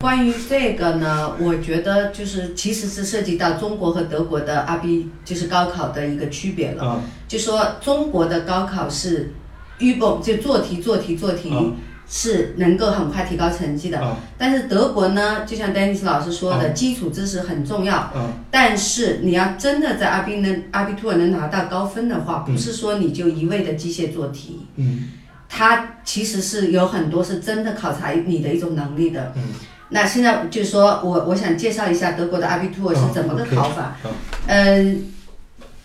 [0.00, 7.02] 关于这个呢，我觉得就是其实是涉及到中国和德国的 RB 就是高考的一个区别了。
[7.26, 9.32] 就说中国的高考是
[9.78, 11.52] 预报，就做题做题做题。
[12.10, 18.10] 是能够很快提高成绩的，但是德国呢，就像丹尼斯老师说的，基础知识很重要。
[18.50, 24.64] 但是你要真的在阿宾能阿比兔尔能拿到高分的话，不是说你就一味的机械做题。
[24.76, 25.10] 嗯，
[25.50, 29.34] 它其实是有很多是真的考察你的一种能力的。
[29.90, 33.96] 那现在就是说我我想介绍一下德国的阿比兔尔是怎么个考法。
[34.46, 35.12] 嗯。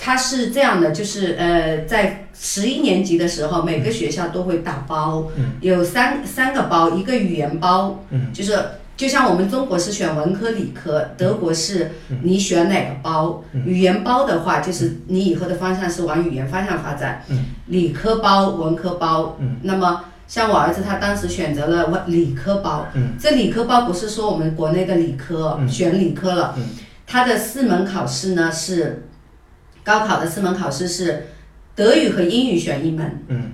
[0.06, 5.28] 它是这样的，就是呃，在十一年级的时候，每个学校都会打包，
[5.62, 8.60] 有三三个包，一个语言包，就是
[8.98, 13.46] 就像我们中国是选文科理科，德国是你选哪个包？
[13.54, 17.24] 语言包的话，就是你以后的方向是往语言方向发展。
[17.68, 22.88] 理科包、文科包，那么像我儿子他当时选择了文理科包，
[23.20, 26.58] 这理科包不是说我们国内的理科选理科了，
[27.06, 29.08] 他的四门考试呢是。
[29.86, 31.26] 高考的四门考试是
[31.76, 33.52] 德语和英语选一门，嗯，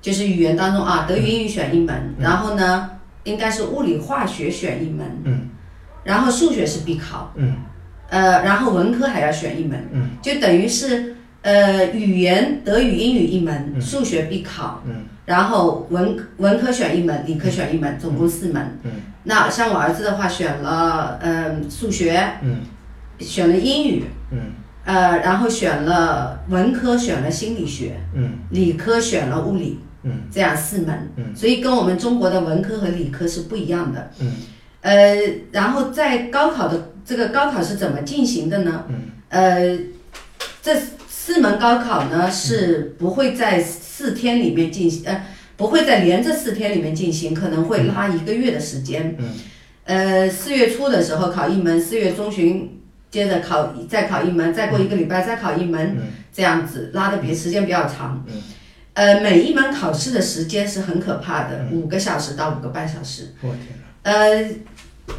[0.00, 2.88] 就是语言当中啊，德语、英语选一门，然后呢，
[3.24, 5.48] 应该是物理、化学选一门，嗯，
[6.04, 7.56] 然后数学是必考，嗯，
[8.10, 18.90] 呃，然后文科还要选一门，嗯，就等于是呃，语言德语、英语一门，数学必考，嗯，然后文文科选一门，理科选一门，总共四门，嗯，
[19.24, 22.60] 那像我儿子的话，选了嗯数学，嗯，
[23.20, 24.38] 选了英语，嗯。
[24.84, 34.32] 呃，然后选了文科，选了心理学，嗯，理科选了物理，嗯，这样四门，嗯，所以跟我们中国的文科和理科是不一样的，嗯，
[34.80, 35.16] 呃，
[35.52, 38.84] 然后在高考的这个高考是怎么进行的呢？
[38.88, 39.78] 嗯，呃，
[40.60, 40.74] 这
[41.08, 43.62] 四门高考呢是不会在
[44.02, 45.24] 四天里面进行，呃，
[45.56, 49.34] 不会在连着四天里面进行，可能会拉一个月的时间，嗯，
[49.84, 52.78] 呃，四月初的时候考一门，四月中旬。
[53.12, 55.98] 接着考，再考一门，再过一个礼拜再考一门，
[56.32, 58.24] 这样子拉的比时间比较长。
[58.26, 58.42] 嗯。
[58.94, 63.34] 呃，每一门考试的时间是很可怕的，五个小时到五个半小时。
[63.42, 63.60] 我天
[64.04, 64.48] 呃，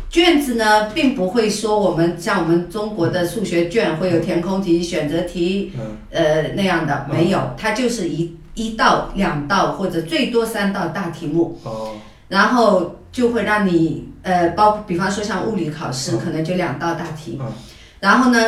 [0.10, 5.98] 卷子呢，并不会说我们像我们中国的数学卷会有填空题、选择题，嗯。
[6.10, 11.96] 呃那样的没有，它就是一一道、两道或者最多三道大题目，哦。
[12.30, 17.38] 然后就会让你呃，包括比方说像物理考试，嗯可能就两道大题。
[17.40, 17.52] 嗯，
[18.00, 18.40] 然后呢，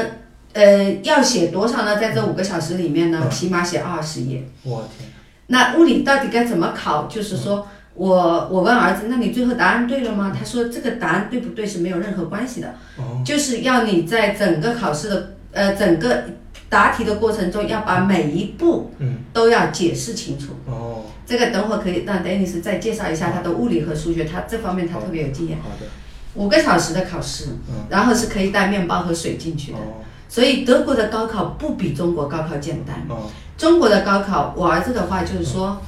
[0.53, 1.97] 呃，要写多少呢？
[1.97, 4.47] 在这五个小时里面呢，嗯起码写二十页。
[4.63, 5.09] 我天，
[5.47, 7.05] 那物理到底该怎么考？
[7.07, 10.35] 就是说我我问儿子，那你最后答案对了吗？
[10.37, 13.21] 他说这个答案对不对是没有任何关系的，哦。
[13.23, 16.23] 就是要你在整个考试的呃整个
[16.69, 19.19] 答题的过程中，要把每一步嗯。
[19.33, 20.53] 都要解释清楚。
[20.65, 21.03] 哦。
[21.25, 25.57] 这个等会儿可以让 Dennis 再介绍一下他的物理和数学，他这方面他特别有经验。
[25.61, 25.85] 好的。
[26.35, 27.85] 五个小时的考试，嗯。
[27.89, 29.77] 然后是可以带面包和水进去的。
[29.77, 30.03] 哦。
[30.27, 33.05] 所以德国的高考不比中国高考简单。
[33.09, 33.29] 哦。
[33.57, 35.81] 中国的高考，我儿子的话就是说，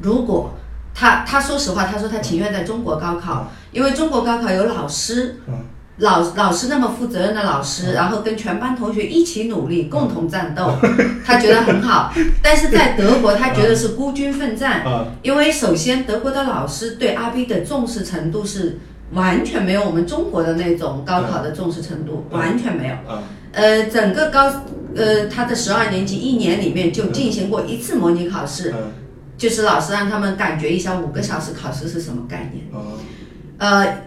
[0.00, 0.50] 如果
[0.94, 5.54] 他他说实话，他说他情愿在中国高考，因为中国高考有老师，嗯
[5.98, 10.76] 老老师那么负责任的老师，然后跟全班同学一起努力，共同战斗，
[11.24, 12.12] 他觉得很好。
[12.42, 15.06] 但是在德国，他觉得是孤军奋战，啊。
[15.22, 18.78] 因为首先德国的老师对阿 B 的重视程度是
[19.12, 22.94] 完全没有我们中国的那种高考的重视程度，完全没有。
[23.10, 24.50] 啊呃，整个高
[24.96, 28.92] 呃他的十二年级一年里面就进行过一次模拟考试，嗯。
[29.36, 32.64] 就是老师让他们感觉一下五个小时考试是什么概念。
[32.72, 32.98] 哦。
[33.58, 34.04] 呃，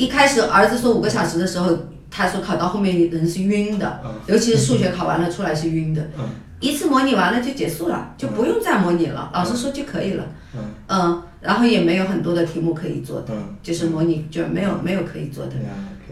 [0.00, 1.76] 一开始儿子说五个小时的时候，
[2.10, 6.00] 他说考到后面人是晕的，嗯尤其是数学考完了出来是晕的。
[6.18, 6.24] 嗯
[6.58, 10.24] 一次模拟完了就结束了，就不用再模拟了，老师说就可以了。
[10.54, 15.52] 嗯嗯，然后也没有很多的题目可以做的，嗯就是模拟卷没有没有可以做的。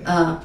[0.05, 0.39] 嗯，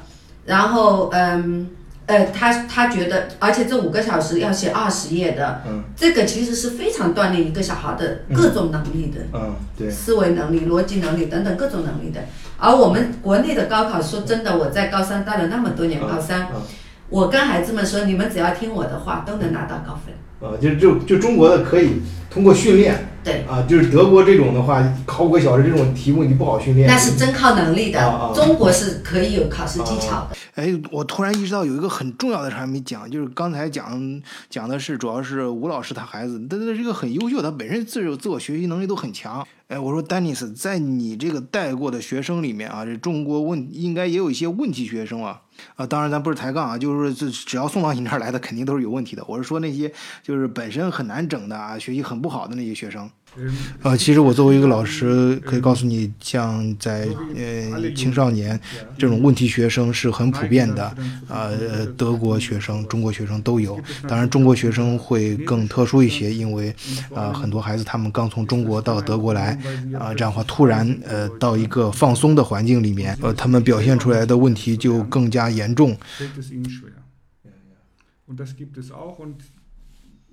[0.44, 1.66] 然后嗯
[2.04, 9.20] 呃，他他觉得，而且这五个小时要写二十页的，嗯这个其实是非常锻炼一个小孩的各种能力的。
[9.32, 12.20] 嗯对思维能力、逻辑能力等等各种能力的。
[12.64, 16.62] 而我们国内的高考，说真的，我在高三待了那么多年高三，嗯
[17.10, 20.14] 我跟孩子们说，你们只要听我的话，都能拿到高分。
[20.44, 26.86] 啊就就就中国的可以通过训练对，啊，就是德国这种的话，考五个小时这种题目你不好训练。
[26.86, 28.32] 那是真靠能力的啊啊。
[28.34, 30.36] 中国是可以有考试技巧的。
[30.56, 39.46] 哎，我突然意识到有一个很重要的事还没讲，就是刚才讲讲的是主要是吴老师他孩子，他他是一个很优秀，他本身自有自我学习能力都很强。
[39.68, 45.40] 哎，我说丹尼斯，在你这个带过的学生里面啊，这中国问应该也有一些问题学生啊。
[45.76, 49.24] 啊，当然咱不是抬杠啊，就是说这只要送到你这儿来的，肯定都是有问题的。
[49.26, 53.10] 我是说那些就是本身很难整的啊，学习很不好的那些学生。
[53.36, 58.58] Ähm, 呃，其实我作为一个老师，可以告诉你，像在呃青少年
[58.96, 60.84] 这种问题学生是很普遍的，
[61.28, 63.76] 啊、呃，德国学生、中国学生都有。
[64.06, 66.72] 当然，中国学生会更特殊一些，因为
[67.12, 69.58] 啊、很多孩子他们刚从中国到德国来，
[69.98, 75.96] 啊、这样的话突然呃到一个放松的环境里面，呃，他们表现出来的问题就更加严重。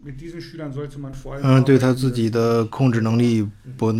[0.04, 3.94] Mit diesen Schülern sollte man vor allem 嗯，对他自己的控制能力不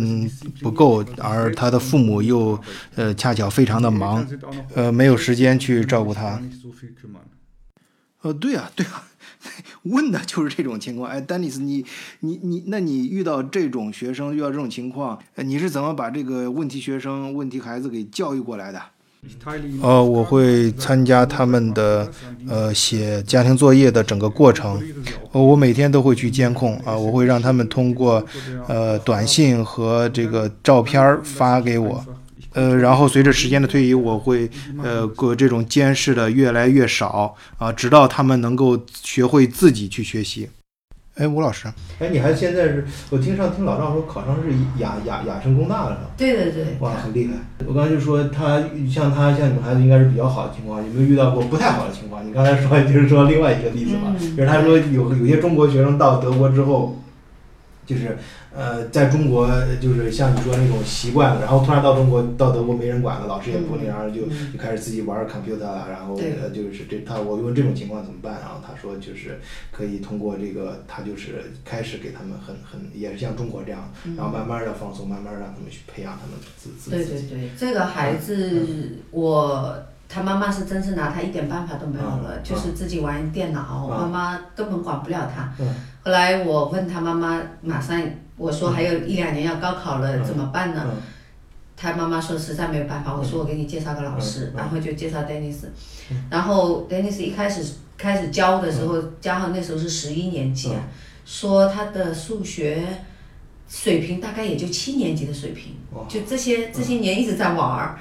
[0.60, 2.58] 不够，而他的父母又
[2.96, 4.26] 呃恰巧非常的忙
[4.74, 6.40] 呃，没有时间去照顾他.
[8.22, 9.04] 呃，对啊，对啊，
[9.84, 11.10] 问的就是这种情况。
[11.10, 11.84] 哎，丹尼斯，你
[12.20, 18.80] 你你，那你遇到这种学生，遇到这种情况，呃你是怎么把这个问题学生、问题孩子给教育过来的？
[19.80, 22.10] 呃，我会参加他们的
[22.48, 24.82] 呃写家庭作业的整个过程。
[25.30, 28.24] 呃，我每天都会去监控啊、我会让他们通过
[28.66, 32.04] 呃短信和这个照片发给我。
[32.54, 34.50] 呃，然后随着时间的推移，我会
[34.82, 40.48] 呃过这种监视的越来越少啊，直到他们能够学会自己去学习。
[41.16, 44.50] 哎，吴老师，哎，你还现在是我听上听老赵说考上是
[44.82, 47.34] 雅雅雅琛工大了，是吧对对对，哇，很厉害！
[47.66, 52.26] 我刚才就说他像他像你们孩子应该是比较好的情况，有没有遇到过不太好的情况？
[52.26, 56.98] 你刚才说 就是说另外一个例子嘛，嗯就是他说有有些中国学生到德国之后，
[57.92, 58.16] 就是
[58.54, 59.48] 呃，在中国
[59.80, 68.34] 就是像你说那种习惯了，然后突然到中国到德国没人管了，老师也不那，然后就嗯就开始自己玩 computer 了，然后呃就是这他我问这种情况怎么办？
[68.40, 77.28] 然后他说就是可以通过这个，他就是开始给他们很很也是像中国这样，然后慢慢的放松，慢慢让他们去培养他们自自对自己。
[77.28, 79.74] 对对，这个孩子我。
[80.14, 85.50] 他妈妈是真是拿他一点办法都没有了，嗯就是自己玩电脑，嗯妈妈根本管不了他。
[85.58, 85.66] 嗯
[86.04, 88.02] 后来我问他妈妈，马上
[88.36, 90.82] 我说还有一两年要高考了，嗯怎么办呢？
[90.90, 91.02] 嗯
[91.74, 95.64] 他妈妈说实在没有办法，我说我给你介绍个老师，然后就介绍 Dennis，、
[96.10, 100.78] 嗯然后 Dennis 一开始开始教的时候，加上那时候是十一年级啊，
[101.24, 102.84] 说他的数学
[103.68, 105.74] 水平大概也就七年级的水平，
[106.08, 107.98] 就这些这些年一直在玩儿。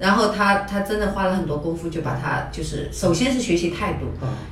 [0.00, 4.06] 然后他他真的花了很多功夫，就把他就是首先是学习态度，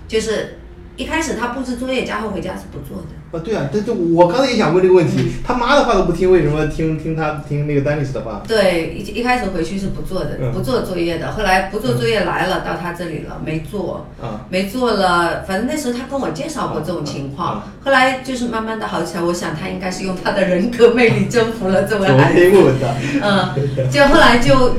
[0.07, 0.59] 就是
[0.99, 3.09] 一开始他布置作业，家后回家是不做的。
[3.31, 8.43] 啊，对啊，这这我刚才也想问这个问题，他妈的话都不听，为什么听听他听那个丹尼斯的话？
[8.49, 11.31] 对，一一开始回去是不做的，嗯不做作业的。
[11.33, 15.45] 后来不做作业来了，到他这里了，没做，啊没做了。
[15.45, 19.23] 反正那时候他跟我介绍过这种情况，后来就是慢慢的好起来。
[19.23, 22.41] 我想他应该是用他的人格魅力征服了这位孩子。
[23.23, 24.75] 嗯，就后来就，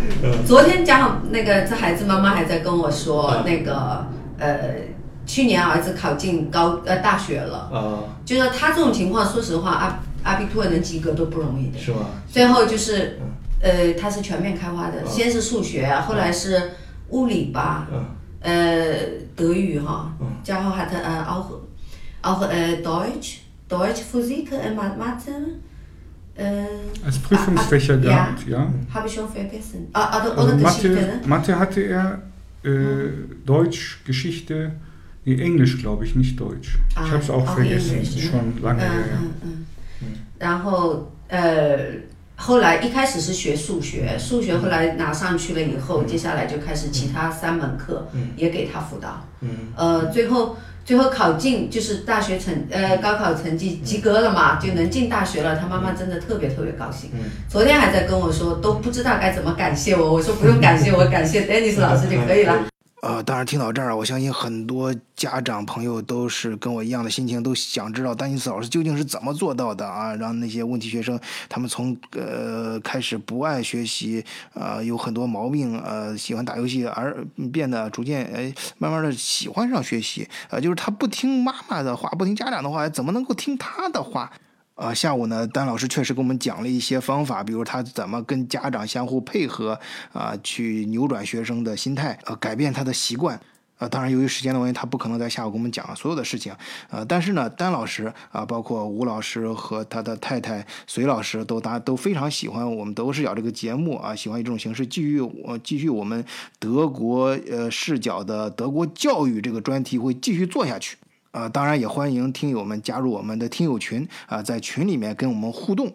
[0.46, 4.08] 昨天加上那个这孩子妈妈还在跟我说，嗯那个
[4.40, 4.58] 呃，
[5.30, 11.78] 去年儿子考进高呃大学了，啊，就是他这种情况，说实话，阿阿比托能及格都不容易的。
[11.78, 12.08] 是吗？
[12.28, 13.20] 最后就是，
[13.62, 16.72] 呃，他是全面开花的，先是数学，后来是
[17.10, 18.06] 物理吧，嗯
[18.42, 18.96] 呃，
[19.36, 20.12] 德语哈，
[20.48, 21.46] 然后 hat er äh, auch
[22.24, 25.32] auch äh, Deutsch, Deutsch, Physik, äh, Ma- Mathe,
[26.36, 26.66] äh,
[27.06, 28.68] Als Prüfungsfächer Ah, ah, gehabt, ja.
[28.92, 29.88] habe ich schon vergessen.
[29.94, 31.22] Ah, oder, Also oder Geschichte, Mathe, ne?
[31.28, 32.22] Mathe hatte er,
[32.64, 32.70] äh,
[33.46, 34.72] Deutsch, Geschichte,
[35.36, 36.78] nee, Englisch glaube ich, nicht Deutsch.
[36.96, 38.22] Ah, ich habe es auch, auch vergessen, Englisch, ne?
[38.22, 39.18] schon lange 嗯 her.
[39.44, 39.66] 嗯
[40.02, 40.06] 嗯，
[40.40, 41.78] 然后呃，
[42.36, 50.56] 后来一开始是学数学，数学后来拿上去了以后，接下来就开始其他三门课也给他辅导，嗯呃，最后
[50.86, 57.12] 最后考进就是大学成呃高考成绩及格了嘛，就能进大学了，他妈妈真的特别特别高兴。
[57.48, 62.56] 昨天还在跟我说，都不知道该怎么感谢我，我说不用感谢我，感谢 Dennis 老师就可以了。
[63.02, 84.30] 呃，当然听到这儿，我相信很多家长朋友都是跟我一样的心情，都想知道丹尼斯老师究竟是怎么做到的啊，让那些问题学生他们从呃开始不爱学习，呃有很多毛病，呃喜欢打游戏，而变得逐渐哎慢慢的喜欢上学习，呃就是他不听妈妈的话，不听家长的话，怎么能够听他的话？
[84.80, 89.78] 呃，下午呢，丹老师确实给我们讲了一些方法，比如他怎么跟家长相互配合，
[90.14, 93.38] 啊、去扭转学生的心态，呃，改变他的习惯。
[93.80, 96.54] 呃，当然，由于时间的原因，他不可能在下午给我们讲所有的事情。
[96.90, 106.24] 呃，但是呢，丹老师啊、包括吴老师和他的太太隋老师，都大家都非常喜欢我们德国视角这个节目啊，喜欢以这种形式继续我、继续我们
[106.58, 110.98] 德国呃视角的德国教育这个专题会继续做下去。
[111.40, 115.94] 呃，当然也欢迎听友们加入我们的听友群啊、在群里面跟我们互动。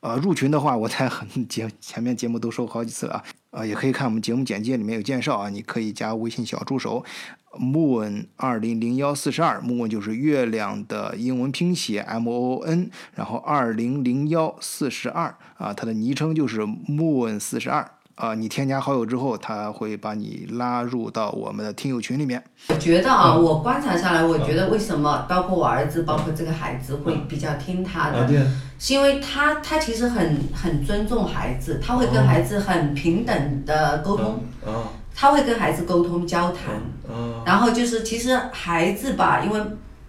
[0.00, 7.04] 呃，入群的话，我在很 节前面节目都说过好几次了啊，呃，也可以看我们节目简介里面有介绍啊，你可以加微信小助手
[7.60, 17.86] moon 二零零幺四十二，moon 就是月亮的英文拼写 m o o n，然后二零零幺四十二啊，它的昵称就是 moon 四十二
[18.18, 22.42] 啊，你添加好友之后，他会把你拉入到我们的听友群里面。
[22.68, 28.44] 我觉得啊，我观察下来，我觉得为什么包括我儿子，包括这个孩子会比较听他的，对，
[28.80, 36.74] 是因为他他其实很很尊重孩子，他会跟孩子很平等的沟通，啊他会跟孩子沟通交谈，
[37.08, 39.60] 啊然后就是其实孩子吧，因为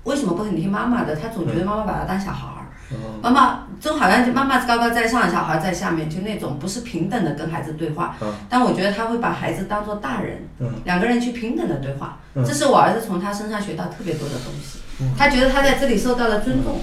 [0.06, 1.16] 为什么不肯听妈妈的？
[1.16, 2.48] 他总觉得妈妈把他当小孩
[2.96, 3.22] 儿。
[3.22, 8.16] 妈妈就好像妈妈高高在上，小孩在下面，就那种不是平等的跟孩子对话。
[8.50, 10.48] 但我觉得他会把孩子当做大人，
[10.84, 12.20] 两个人去平等的对话。
[12.36, 14.80] 这是我儿子从他身上学到特别多的东西。
[15.18, 16.80] 他觉得他在这里受到了尊重。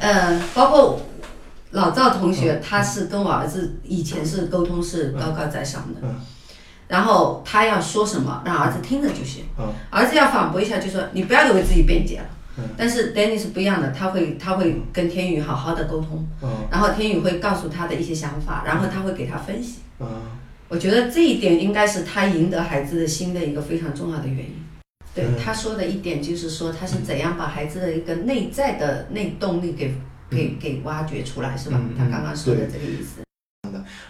[0.00, 1.00] 呃，包括
[1.72, 6.08] 老赵同学，他是跟我儿子以前是沟通是高高在上的。
[6.88, 9.44] 然后他要说什么，让儿子听着就行。
[9.90, 12.26] 儿子要反驳一下，就说你不要为自己辩解了。
[12.76, 16.26] 但是 Danny 是不一样的，他会他会跟天宇好好的沟通，
[16.70, 19.80] 然后天宇会告诉他的一些想法，然后他会给他分析。
[20.68, 24.64] 我觉得这一点应该是他赢得孩子的心的一个非常重要的原因。
[25.14, 29.94] 对他说的一点就是说他是怎样把孩子的一个内在的内动力给
[30.30, 31.80] 给给挖掘出来，是吧？
[31.96, 33.22] 他刚刚说的这个意思。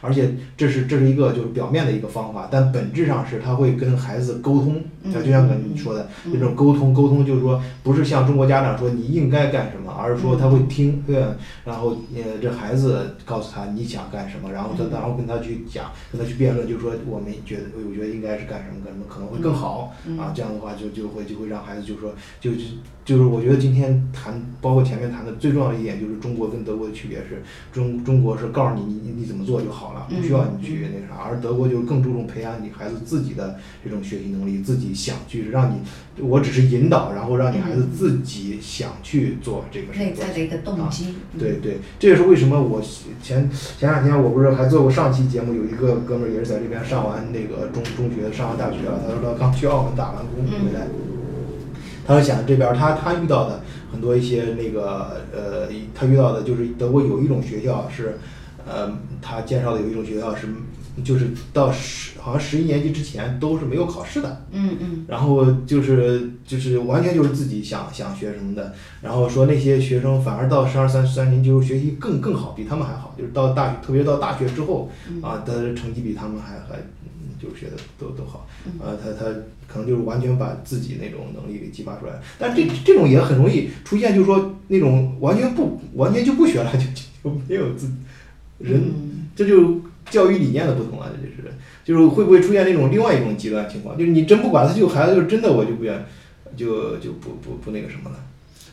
[0.00, 4.82] 而且这是这是一个就是表面的一个方法，但本质上是他会跟孩子沟通，
[5.12, 11.34] 就就像你说的那种沟通，沟通就是说不是像中国家长说你应该干什么，而是说他会听，对吧，
[11.64, 22.60] 然后呃这孩子告诉他你想干什么，然后他然后跟他去讲，跟他去辩论，就是说我们觉得我觉得应该是干什么干什么可能会更好啊，这样的话就就会就会让孩子就说就就
[23.04, 27.42] 就是我觉得今天谈包括前面谈的最重要的一点就是中国跟德国的区别是
[27.72, 40.08] 中中国是告诉你你你怎么做就好了，不需要你去那啥，而德国就更注重培养你孩子自己的这种学习能力，自己想去让你，我只是引导，然后让你孩子自己想去做这个事情。
[40.08, 41.14] 内在的一个动机。
[41.38, 42.82] 对对，这也是为什么我
[43.22, 50.86] 前前两天我不是还做过上期节目，有一个哥们儿也是在这边上完那个中中学，上完大学了，他说他刚去澳门打完工回来。
[52.06, 53.60] 他就想这边他他遇到的
[53.92, 58.18] 很多一些那个呃，他遇到的就是德国有一种学校是，
[58.68, 58.92] 呃，
[59.22, 60.46] 他介绍的有一种学校是，
[61.02, 65.04] 就是到十好像十一年级之前都是没有考试的，嗯嗯。
[65.08, 74.90] 然后就是就是完全就是自己想想学什么的，然后说那些学生反而到十二三十三年级就学习更更好，比他们还好，就是到大学，特别到大学之后
[75.22, 76.76] 啊，的成绩比他们还还
[77.20, 78.46] 嗯就是学的都都好，
[78.80, 79.24] 呃，他他
[79.66, 87.88] 可能就是完全把自己那种能力给激发出来，但这这种也很容易出现，就是说那种完全不完全就不学了，就就就没有自
[88.58, 89.80] 人，嗯这就
[90.10, 91.54] 教育理念的不同啊，这就是
[91.84, 96.04] 就是会不会出现那种另外一种极端情况，就是你真不管他，就孩子就真的我就不愿
[96.56, 98.16] 就就不不不那个什么了。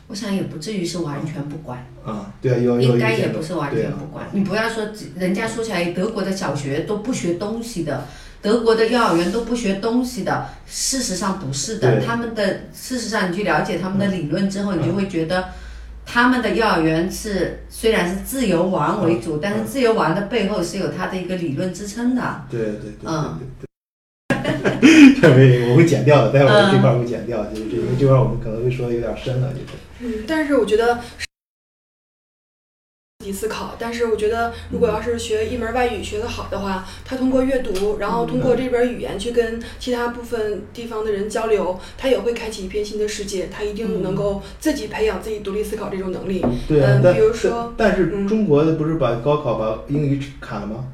[0.08, 1.86] 我想也不至于是完全不管。
[2.04, 4.28] 啊，对啊，有有应该也不是完全不管。
[4.32, 8.06] 你不要说人家说起来德国的小学都不学东西的，
[8.42, 12.02] 德国的幼儿园都不学东西的，事实上不是的。
[12.02, 15.46] 他们的事实上，你去了解他们的理论之后，你就会觉得。
[16.06, 22.46] 他们的幼儿园是虽然是自由玩为主，但是自由玩的背后是有它的一个理论支撑的。
[22.50, 23.66] 对对对对嗯对对。
[25.22, 29.66] 这没我会剪掉的，待会儿这嗯块儿会剪掉，就是这因为这块儿我们可能会说的有点深了，就是。
[30.02, 31.26] 嗯，但是我觉得自
[33.26, 33.76] 己思考。
[33.80, 43.48] 但是我觉得，如果要是学一门外语学得好的话，他通过阅读，然后通过这边语言去跟其他部分地方的人交流，他也会开启一片新的世界。
[43.52, 46.46] 他一定能够自己培养自己独立思考这种能力。
[46.68, 50.86] 对啊嗯，比如说但但是嗯中国的不是把高考把英语砍了吗？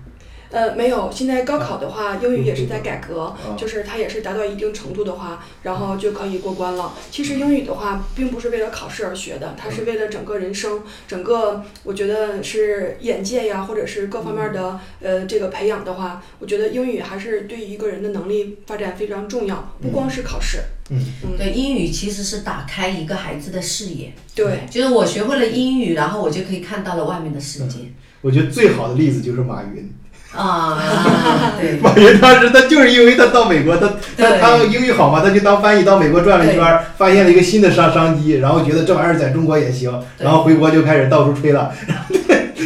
[0.52, 6.93] 呃，没有，现在高考的话，英语也是在改革，啊就是它也是达到一定程度的话，然后就可以过关了。
[7.10, 20.60] 其实英语的话，并不是为了考试而学的，它是为了整个人生，整个我觉得是眼界呀，或者是各方面的呃这个培养的话，我觉得英语还是对一个人的能力发展非常重要，不光是考试。
[20.89, 27.80] 嗯嗯，对，英语其实是打开一个孩子的视野，对，就是我学会了英语，然后我就可以看到了外面的世界。
[28.20, 29.89] 我觉得最好的例子就是马云。
[30.34, 31.78] 啊，对。
[31.80, 42.16] 马云当时他就是因为他到美国，他他他英语好嘛，他就当翻译到美国转了一圈，发现了一个新的商商机，然后觉得这玩意儿在中国也行，然后回国就开始到处吹了，然 后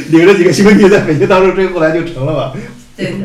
[0.10, 2.54] 领着几个兄弟在北京到处吹，后来就成了吧。
[2.96, 3.18] 对的。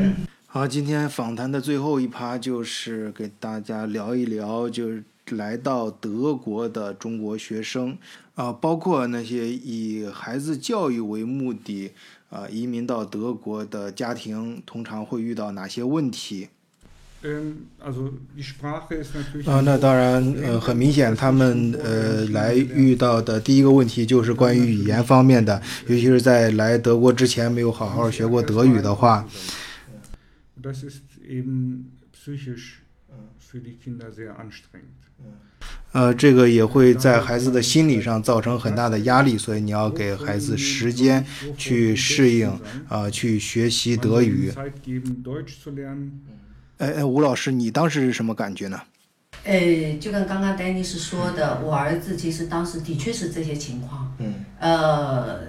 [0.46, 7.96] 好，今天访谈的最后一趴就是给大家聊一聊，就是来到德国的中国学生，
[8.34, 11.92] 啊、包括那些以孩子教育为目的，
[12.30, 16.48] 啊移民到德国的家庭通常会遇到哪些问题？
[19.50, 29.28] 啊那当然呃很明显他们呃来遇到的第一个问题就是关于语言方面的尤其是在来德国之前没有好好学过德语的话。
[35.92, 41.24] 呃，这个也会在孩子的心理上造成很大的压力，所以你要给孩子时间
[41.56, 42.48] 去适应，
[42.88, 44.52] 啊、去学习德语。
[46.78, 48.80] 哎哎，吴老师，你当时是什么感觉呢？
[49.44, 54.14] 呃，就跟刚刚丹尼斯说的，我儿子其实当时的确是这些情况。
[54.18, 55.40] 嗯呃，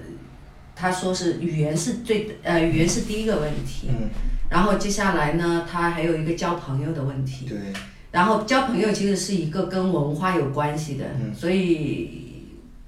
[0.76, 4.10] 他说是语言是最呃语言是第一个问题，嗯，
[4.50, 7.46] 然后接下来呢，他还有一个交朋友的问题。
[7.46, 7.58] 对，
[8.12, 11.34] 然后交朋友其实是一个跟文化有关系的，嗯。
[11.34, 12.12] 所以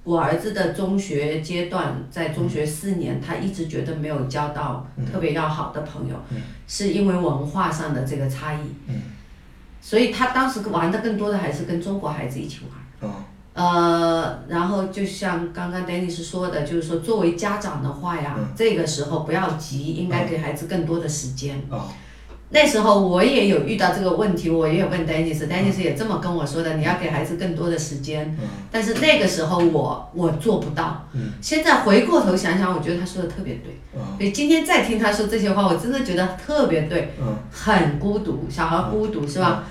[0.04, 6.42] 我儿子的中学阶段，在中学四年，他一直觉得没有交到特别要好的朋友，嗯。
[6.68, 8.58] 是因为文化上的这个差异。
[8.86, 9.00] 嗯。
[9.80, 13.10] 所以他当时玩的更多的还是跟中国孩子一起玩。
[13.10, 18.48] 啊呃，然后就像刚刚 Dennis 说的，就是说作为家长的话呀，嗯。
[18.56, 21.56] 这个时候不要急，应该给孩子更多的时间。
[21.70, 21.86] 啊
[22.50, 28.36] 那时候我也有遇到这个问题，我也有问 Dennis，Dennis 也这么跟我说的，你要给孩子更多的时间。
[28.40, 28.48] 嗯。
[28.70, 31.06] 但是那个时候我我做不到。
[31.14, 33.72] 嗯现在回过头想想，我觉得他说的特别对。
[34.00, 37.36] 啊所以今天再听他说这些话，我真的觉得特别对，嗯。
[37.50, 39.64] 很孤独，小孩孤独是吧？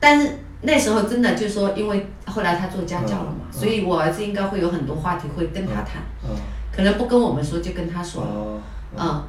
[0.00, 3.60] 但是那时候真的就说，因为后来他做家教了嘛，嗯。
[3.60, 6.32] 所以我儿子应该会有很多话题会跟他谈，啊
[6.74, 8.60] 可能不跟我们说就跟他说了，哦，
[8.96, 9.22] 嗯，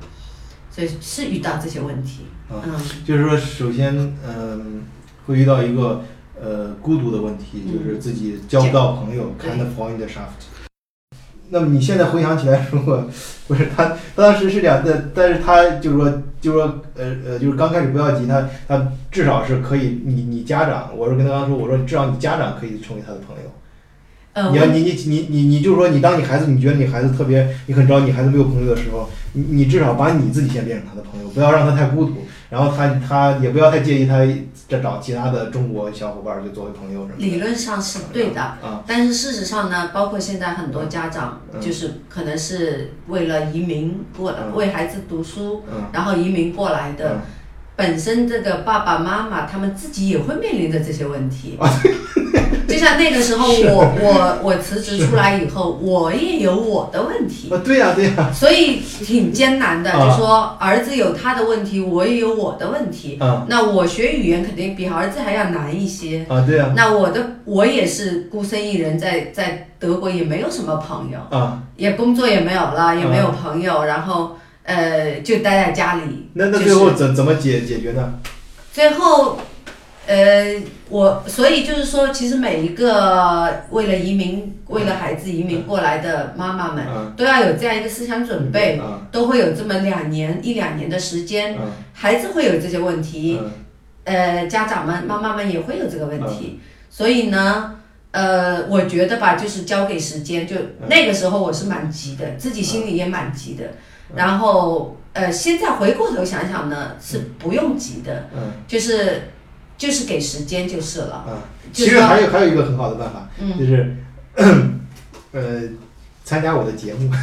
[0.71, 2.59] 所以是遇到这些问题，啊嗯。
[3.05, 3.95] 就是说，首先，
[4.27, 4.83] 嗯，
[5.25, 6.03] 会遇到一个
[6.41, 10.47] 呃孤独的问题，就是自己交不到朋友对 k i n d of find shaft。
[11.49, 13.07] 那么你现在回想起来，如果
[13.47, 23.43] 不是他当时是这样，但但是他就是说，就是说，呃呃，就是刚开始不要急，他他至少是可以，你你家长，我是跟他说，我说至少你家长可以成为他的朋友。
[24.33, 34.19] 呃，你要你你你你你就是说，你当你孩子你觉得你孩子特别，你很着急，你孩子没有朋友的时候，你你至少把你自己先变成他的朋友，不要让他太孤独，然后他他也不要太介意他
[34.69, 37.13] 再找其他的中国小伙伴儿就作为朋友什么。
[37.17, 38.83] 理论上是对的，啊。
[38.85, 41.59] 但是事实上呢，包括现在很多家长，嗯。
[41.59, 44.55] 就是可能是为了移民过来，嗯。
[44.55, 45.85] 为孩子读书，嗯。
[45.91, 47.13] 然后移民过来的。
[47.15, 47.21] 嗯。
[47.75, 51.67] 本身这个爸爸妈妈他们自己也会面临着这些问题，啊
[52.73, 59.91] 就像那个时候我我我辞职出来以后， 我也有我的问题，啊，对呀、对呀、所以挺艰难的。
[59.91, 63.17] 啊就说儿子有他的问题，我也有我的问题。
[63.19, 66.25] 啊那我学语言肯定比儿子还要难一些。
[66.27, 76.29] 啊，对呀、那我的我也是孤身一人在，在德国也没有什么朋友，啊，也工作也没有了，也没有朋友，然后呃就待在家里。
[76.33, 78.13] 那那最后怎怎么解解决呢？
[78.73, 79.37] 最后，
[80.05, 93.51] 呃，我所以就是说，其实每一个为了移民、为了孩子移民过来的妈妈们，嗯都要有这样一个思想准备，啊都会有这么两年一两年的时间，嗯孩子会有这些问题，嗯
[94.05, 97.75] 呃，家长们、妈妈们也会有这个问题，所以呢。
[98.15, 100.45] 呃，我觉得吧，就是交给时间。
[100.45, 100.55] 就
[100.87, 103.63] 那个时候我是蛮急的，自己心里也蛮急的。
[104.15, 109.29] 然后，呃，现在回过头想想呢，是不用急的，嗯就是
[109.77, 111.15] 就是给时间就是了。
[111.15, 111.27] 啊，
[111.73, 113.95] 其实还有还有一个很好的办法，嗯就是
[115.33, 115.61] 呃
[116.23, 117.11] 参加我的节目。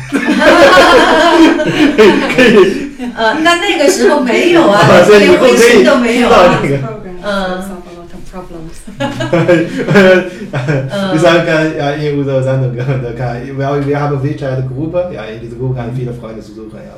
[3.16, 6.78] 呃，但那个时候没有啊， 连微信都没有啊这。
[8.87, 10.53] 个 Programs Uh.
[10.53, 11.12] solve a lot of problems.
[11.12, 11.47] Wir sagen,
[11.78, 15.93] ja, in unserer Sendung, da kann, wir, wir haben WeChat-Gruppe, ja, in dieser Gruppe kann
[15.95, 16.91] viele Freunde suchen, ja.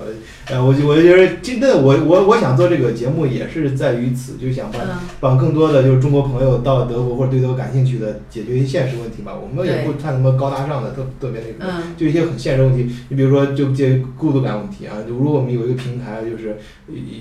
[0.50, 9.32] 呃，我我觉得真的，我我我想做这个节目也是在于此，就想帮嗯帮更多的就是中国朋友到德国或者对德国感兴趣的，解决一些现实问题吧。
[9.40, 12.90] 我们也对不谈什么高大上的，特特别那个，嗯就一些很现实问题。
[13.08, 16.56] 你比如说，就这孤独感问题啊，就如果我们有一个平台，就是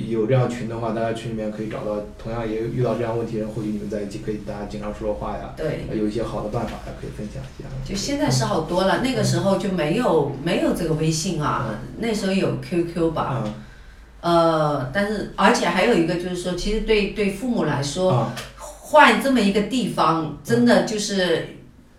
[0.09, 7.69] 有这样群的话，大家群里面可以找到同样也遇到这样问题的人，或许你们在一起可以大家经常说说话呀，对，有一些好的办法呀，可以分享一下。
[7.87, 13.43] 就现在是好多了，那个时候就没有没有这个微信啊，那时候有 QQ 吧，啊
[14.19, 21.55] 呃，但是而且还有一个就是说，其实对对父母来说，啊换这么一个地方，真的就是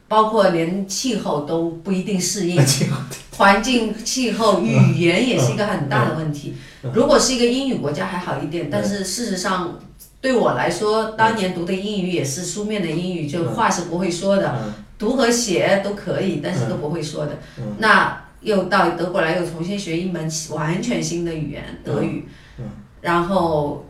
[0.07, 2.63] 包括连气候都不一定适应，
[3.39, 6.55] 环境、气候、语言也是一个很大的问题。
[6.93, 9.79] 如果是一个英语国家还好一点，但是事实上
[10.23, 14.73] 对我来说，当年读的英语也是书面的英语，就话是不会说的，嗯。
[14.97, 17.33] 读和写都可以，但是都不会说的。
[17.59, 17.75] 嗯。
[17.79, 22.67] 那又到德国来，又重新学一门完全新的语言德语，嗯。
[23.01, 23.85] 然后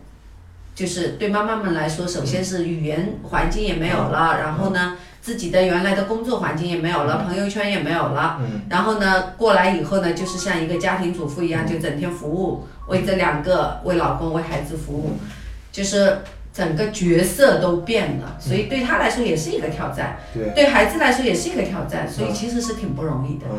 [0.74, 8.62] 就是对妈妈们来说，首先是语言环境也没有了，然后呢，自己的原来的工作环境也没有了，朋友圈也没有了，嗯。
[8.70, 15.10] 然后呢，过来以后呢，就是像一个家庭主妇一样，就整天服务，为这两个，为老公，为孩子服务，
[15.72, 16.18] 就是
[16.52, 23.46] 整个角色都变了，所以对他来说也是一个挑战，对，对孩子来说也是一个挑战，所以其实是挺不容易的。
[23.50, 23.58] 嗯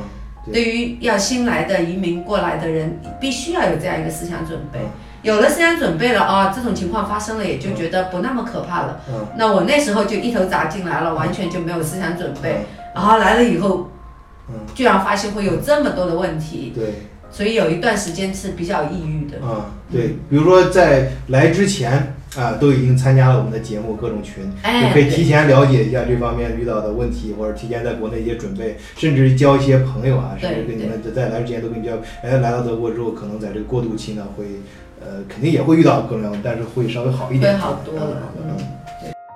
[0.51, 4.79] 对于要新来的移民过来的人，必须要有这样一个思想准备。
[4.79, 4.91] 嗯
[5.21, 8.99] 有了思想准备了啊、这种情况发生了，也就觉得不那么可怕了。
[9.09, 12.55] 嗯那我那时候就一头扎进来了，完全就没有思想准备。
[12.59, 13.89] 嗯然后来了以后，
[14.49, 17.07] 嗯居然发现会有这么多的问题，对。
[17.33, 19.39] 所以有一段时间是比较抑郁的。
[19.41, 34.45] 嗯、对，比如说在来之前啊、都已经参加了我们的节目各种群，哎就可以提前了解一下这方面遇到的问题，或者提前在国内一些准备，甚至交一些朋友啊，甚至跟你们在来之前都跟你交，哎，来到德国之后，可能在这个过渡期呢，会
[34.99, 38.57] 呃肯定也会遇到各种各样，但是会稍微好一点，会好多了嗯，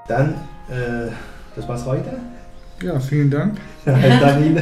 [0.10, 0.34] 咱
[0.70, 1.08] 呃
[1.56, 2.02] ，das war's heute。
[2.82, 3.52] Ja, vielen Dank.
[3.86, 4.62] 丹尼的，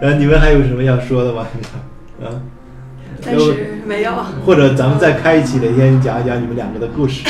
[0.00, 1.46] 呃，你们还有什么要说的吗？
[2.20, 2.42] 啊？
[3.24, 4.10] 但是没有。
[4.44, 7.22] 或者咱们再开一期哪天讲一讲你们两个的故事。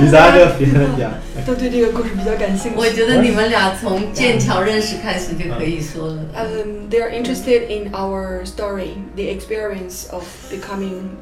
[0.00, 1.10] 你咱就别人讲？
[1.46, 2.78] 都对这个故事比较感兴趣。
[2.78, 6.16] 我觉得你们俩从剑桥认识开始就可以说了。
[6.34, 11.16] Um, they are interested in our story, the experience of becoming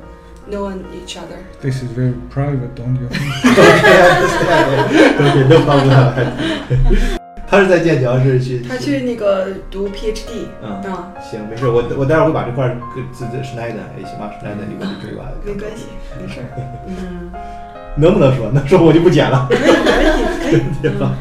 [0.48, 1.42] knowing each other.
[1.60, 3.54] This is very private, don't you think?
[5.18, 7.18] 对，都帮不了。
[7.50, 8.60] 他是在剑桥是去。
[8.60, 15.24] 他去那个读 PhD 嗯嗯，行，没事，我我待会儿会把这块儿跟自己是奈的，也行吧，是奈的一个这个。
[15.44, 15.86] 没关系，
[16.20, 16.46] 没事儿。
[16.86, 17.30] 嗯，
[17.96, 18.48] 能不能说？
[18.52, 19.48] 能说我就不剪了。
[19.48, 20.62] 可以，没问题，可以。
[20.80, 21.12] 对吧？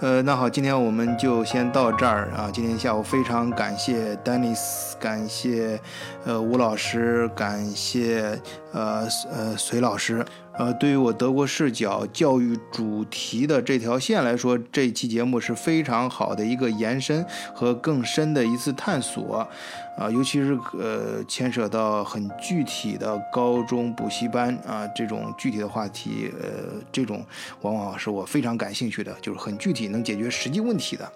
[0.00, 2.48] 呃，那好，今天我们就先到这儿啊。
[2.50, 5.78] 今天下午非常感谢 Dennis，感谢
[6.24, 8.40] 呃吴老师，感谢
[8.72, 10.24] 呃呃隋老师。
[10.58, 19.48] 呃，对于我德国视角教育主题的这条线来说，这期节目是非常好的一个延伸和更深的一次探索，
[19.96, 27.24] 啊，尤其是呃牵涉到很具体的高中补习班啊这种具体的话题，呃，这种
[27.60, 31.12] 往往是我非常感兴趣的，就是很具体能解决实际问题的，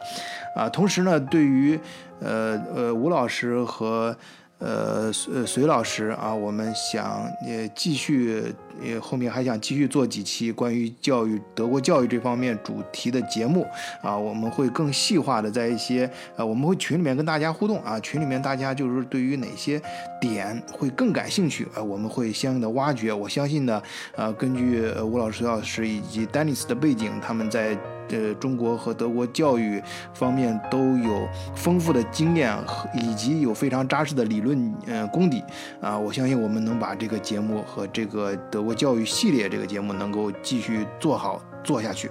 [0.54, 1.76] 啊，同时呢，对于
[2.20, 4.16] 呃呃吴老师和。
[4.64, 8.44] 呃，随隋老师啊，我们想也继续，
[8.80, 13.66] 也后面还想继续做几期关于教育德国教育这方面主题的节目
[14.02, 19.80] 啊，我们会更细化的在一些呃，我们会群里面跟大家互动啊，群里面大家就是对于哪些
[20.20, 23.12] 点会更感兴趣啊，我们会相应的挖掘。
[23.12, 23.82] 我相信呢，
[24.16, 27.76] 呃，根据吴老师、老师以及丹尼斯的背景，他们在。
[28.08, 35.42] 呃，中国和德国教育方面都有丰富的经验和以及有非常扎实的理论呃功底
[35.80, 42.10] 啊，我相信我们能把这个节目和这个德国教育系列这个节目能够继续做好做下去。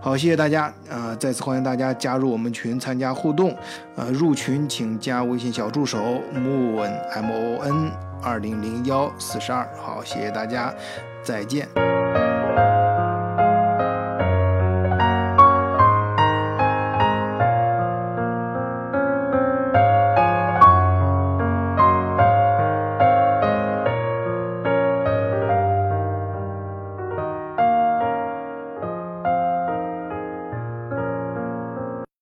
[0.00, 1.16] 好，谢谢大家呃！
[1.16, 3.56] 再次欢迎大家加入我们群参加互动，
[3.96, 5.98] 呃，入群请加微信小助手
[6.34, 7.90] moon m o n
[8.22, 9.66] 二零零幺四十二。
[9.80, 10.74] 好，谢谢大家，
[11.22, 11.66] 再见。